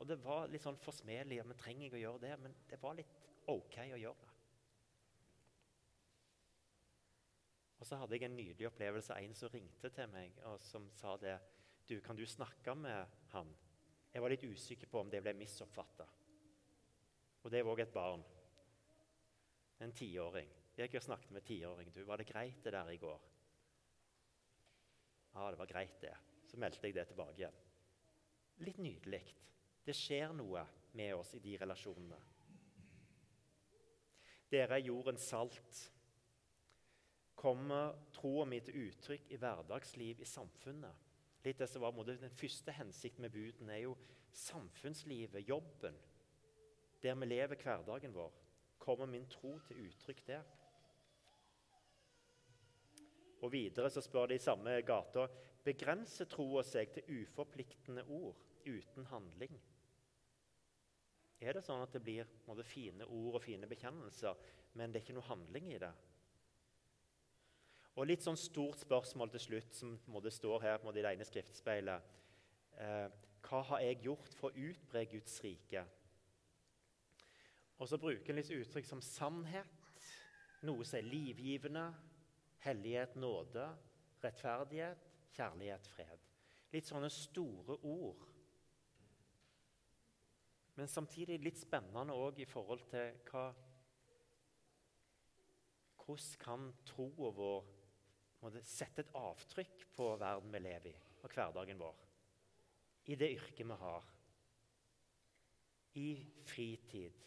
Og 0.00 0.08
det 0.08 0.16
var 0.24 0.48
litt 0.50 0.64
sånn 0.64 0.80
forsmedelig. 0.80 1.42
Men 1.46 1.60
trenger 1.60 1.86
jeg 1.86 1.98
å 1.98 2.02
gjøre 2.04 2.22
det, 2.24 2.34
men 2.42 2.56
det 2.70 2.80
var 2.82 2.96
litt 2.98 3.14
OK 3.52 3.78
å 3.84 4.00
gjøre 4.00 4.24
det. 4.24 4.28
Og 7.80 7.88
så 7.88 7.96
hadde 7.96 8.16
jeg 8.16 8.26
en 8.26 8.36
nydelig 8.36 8.68
opplevelse 8.68 9.16
en 9.16 9.34
som 9.36 9.52
ringte 9.52 9.88
til 9.94 10.08
meg 10.12 10.36
og 10.50 10.60
som 10.64 10.88
sa 10.98 11.14
det. 11.20 11.38
Du, 11.88 11.96
kan 12.04 12.16
du 12.18 12.26
snakke 12.28 12.74
med 12.76 13.20
han? 13.32 13.54
Jeg 14.12 14.22
var 14.22 14.32
litt 14.32 14.44
usikker 14.44 14.90
på 14.90 15.00
om 15.00 15.10
det 15.12 15.22
ble 15.24 15.32
misoppfatta. 15.38 16.06
Og 17.40 17.52
det 17.52 17.62
var 17.64 17.72
òg 17.72 17.84
et 17.86 17.94
barn. 17.94 18.24
En 19.80 19.94
tiåring. 19.96 20.50
Jeg 20.76 20.88
gikk 20.88 20.98
og 21.00 21.06
snakket 21.06 21.32
med 21.32 21.46
tiåring. 21.46 21.88
Du, 21.94 22.02
var 22.04 22.20
det 22.20 22.28
greit 22.28 22.60
det 22.64 22.74
der 22.74 22.92
i 22.92 23.00
går? 23.00 23.20
Ja, 25.34 25.50
det 25.50 25.58
var 25.58 25.66
greit, 25.70 26.00
det. 26.02 26.14
Så 26.50 26.58
meldte 26.58 26.86
jeg 26.86 26.96
det 26.96 27.06
tilbake 27.10 27.38
igjen. 27.38 27.60
Litt 28.66 28.80
nydelig. 28.82 29.22
Det 29.86 29.94
skjer 29.96 30.34
noe 30.36 30.64
med 30.98 31.14
oss 31.14 31.32
i 31.38 31.42
de 31.42 31.54
relasjonene. 31.60 32.18
Dere 34.50 34.76
er 34.76 34.88
jordens 34.88 35.28
salt. 35.30 35.84
Kommer 37.38 37.94
troa 38.12 38.44
mi 38.44 38.58
til 38.60 38.88
uttrykk 38.88 39.30
i 39.30 39.38
hverdagsliv 39.40 40.20
i 40.20 40.28
samfunnet? 40.28 41.06
Litt 41.44 41.62
det 41.62 41.70
som 41.70 41.82
var 41.82 41.94
Den 42.04 42.36
første 42.36 42.72
hensikten 42.72 43.22
med 43.22 43.32
budene 43.32 43.72
er 43.72 43.84
jo 43.86 43.96
samfunnslivet, 44.32 45.48
jobben. 45.48 45.96
Der 47.02 47.14
vi 47.14 47.26
lever 47.26 47.56
hverdagen 47.56 48.14
vår. 48.14 48.32
Kommer 48.78 49.06
min 49.06 49.26
tro 49.28 49.58
til 49.68 49.86
uttrykk 49.86 50.26
der? 50.26 50.42
Og 53.40 53.52
Videre 53.52 53.90
så 53.90 54.02
spør 54.04 54.30
de 54.30 54.36
i 54.36 54.42
samme 54.42 54.76
gata 54.86 55.26
begrenser 55.64 56.28
troa 56.28 56.62
seg 56.66 56.92
til 56.94 57.22
uforpliktende 57.22 58.04
ord 58.08 58.36
uten 58.66 59.06
handling. 59.10 59.56
Er 61.40 61.56
det 61.56 61.64
sånn 61.64 61.80
at 61.80 61.94
det 61.96 62.02
blir 62.04 62.28
både 62.44 62.64
fine 62.68 63.06
ord 63.08 63.38
og 63.38 63.44
fine 63.44 63.68
bekjennelser, 63.68 64.36
men 64.76 64.92
det 64.92 65.00
er 65.00 65.06
ikke 65.06 65.16
noe 65.16 65.30
handling 65.30 65.70
i 65.72 65.80
det? 65.80 65.92
Og 67.96 68.06
litt 68.06 68.24
sånn 68.24 68.38
stort 68.38 68.80
spørsmål 68.84 69.32
til 69.32 69.42
slutt, 69.46 69.72
som 69.76 69.96
måte, 70.12 70.32
står 70.32 70.62
her 70.66 70.84
måte, 70.84 71.00
i 71.00 71.04
det 71.04 71.14
ene 71.16 71.26
skriftspeilet. 71.26 72.12
Eh, 72.80 73.08
hva 73.48 73.62
har 73.72 73.82
jeg 73.82 74.02
gjort 74.04 74.36
for 74.36 74.52
å 74.52 74.68
utbre 74.68 75.06
Guds 75.10 75.40
rike? 75.44 75.82
Og 77.80 77.88
så 77.88 77.98
bruker 78.00 78.32
en 78.32 78.38
litt 78.38 78.52
uttrykk 78.52 78.86
som 78.86 79.02
sannhet, 79.04 80.04
noe 80.68 80.84
som 80.84 81.00
er 81.00 81.08
livgivende, 81.08 81.86
hellighet, 82.64 83.16
nåde, 83.16 83.66
rettferdighet, 84.22 85.06
kjærlighet, 85.34 85.88
fred. 85.94 86.26
Litt 86.70 86.88
sånne 86.88 87.10
store 87.12 87.76
ord. 87.86 88.26
Men 90.76 90.88
samtidig 90.88 91.40
litt 91.42 91.58
spennende 91.60 92.14
òg 92.14 92.40
i 92.40 92.48
forhold 92.48 92.86
til 92.92 93.18
hva 93.30 93.50
Hvordan 96.00 96.38
kan 96.42 96.62
troa 96.88 97.28
vår 97.36 97.66
sette 98.66 99.04
et 99.04 99.10
avtrykk 99.14 99.84
på 99.94 100.06
verden 100.18 100.50
vi 100.50 100.62
lever 100.64 100.88
i, 100.90 100.94
og 101.22 101.34
hverdagen 101.36 101.78
vår? 101.78 102.00
I 103.12 103.16
det 103.20 103.28
yrket 103.36 103.68
vi 103.68 103.76
har. 103.82 104.08
I 106.00 106.08
fritid. 106.48 107.22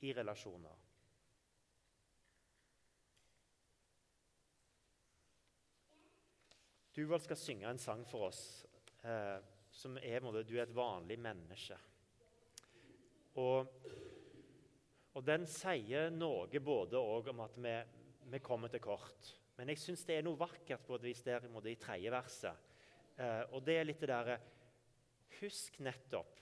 I 0.00 0.12
relasjoner. 0.16 0.85
Duvold 6.96 7.26
skal 7.26 7.36
synge 7.36 7.68
en 7.68 7.80
sang 7.80 8.06
for 8.08 8.30
oss 8.30 8.40
eh, 9.04 9.36
som 9.76 9.98
er 10.00 10.24
Du 10.48 10.54
er 10.56 10.62
et 10.62 10.74
vanlig 10.74 11.18
menneske. 11.20 11.76
Og, 13.36 13.68
og 15.12 15.26
den 15.26 15.44
sier 15.44 16.08
noe 16.14 16.62
både 16.64 16.96
om 16.96 17.44
at 17.44 17.58
vi, 17.60 17.74
vi, 18.32 18.40
kommer 18.40 18.72
til 18.72 18.80
kort. 18.80 19.34
Men 19.58 19.68
jeg 19.68 19.82
syns 19.82 20.06
det 20.08 20.16
er 20.16 20.24
noe 20.24 20.40
vakkert 20.40 20.86
på 20.86 20.96
et 20.96 21.04
vis 21.10 21.22
der 21.26 21.44
i 21.44 21.76
tredje 21.76 22.10
verset. 22.12 22.64
Eh, 23.20 23.44
og 23.52 23.60
det 23.68 23.76
er 23.76 23.88
litt 23.88 24.00
det 24.00 24.12
derre 24.14 24.40
Husk 25.36 25.76
nettopp 25.84 26.40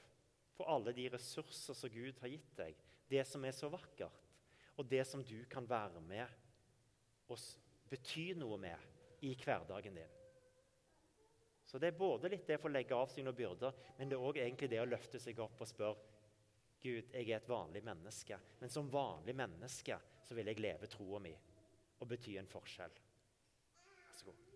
på 0.54 0.70
alle 0.70 0.92
de 0.94 1.08
ressurser 1.10 1.74
som 1.74 1.90
Gud 1.90 2.20
har 2.22 2.30
gitt 2.30 2.52
deg. 2.54 2.76
Det 3.10 3.26
som 3.26 3.42
er 3.42 3.56
så 3.56 3.66
vakkert, 3.72 4.20
og 4.78 4.86
det 4.86 5.02
som 5.08 5.24
du 5.26 5.40
kan 5.50 5.66
være 5.66 5.98
med 6.04 6.30
og 7.26 7.40
bety 7.90 8.36
noe 8.38 8.60
med 8.60 9.24
i 9.26 9.32
hverdagen 9.34 9.98
din. 9.98 10.20
Så 11.74 11.78
det 11.82 11.88
er 11.90 11.96
både 11.98 12.28
litt 12.30 12.44
det 12.46 12.60
for 12.62 12.70
å 12.70 12.74
legge 12.76 12.94
av 12.94 13.08
seg 13.10 13.24
noen 13.26 13.34
byrder, 13.34 13.72
men 13.98 14.06
det 14.06 14.14
er 14.14 14.26
òg 14.28 14.36
egentlig 14.38 14.68
det 14.70 14.78
å 14.78 14.86
løfte 14.86 15.18
seg 15.18 15.40
opp 15.42 15.58
og 15.58 15.66
spørre 15.66 16.12
Gud, 16.84 17.08
jeg 17.10 17.24
er 17.24 17.40
et 17.40 17.48
vanlig 17.50 17.82
menneske, 17.82 18.38
men 18.60 18.70
som 18.70 18.86
vanlig 18.92 19.34
menneske 19.34 19.98
så 20.22 20.38
vil 20.38 20.52
jeg 20.52 20.62
leve 20.62 20.86
troa 20.92 21.18
mi 21.24 21.34
og 21.34 22.06
bety 22.12 22.36
en 22.38 22.46
forskjell. 22.46 22.94
Vær 23.88 24.14
så 24.20 24.28
god. 24.28 24.53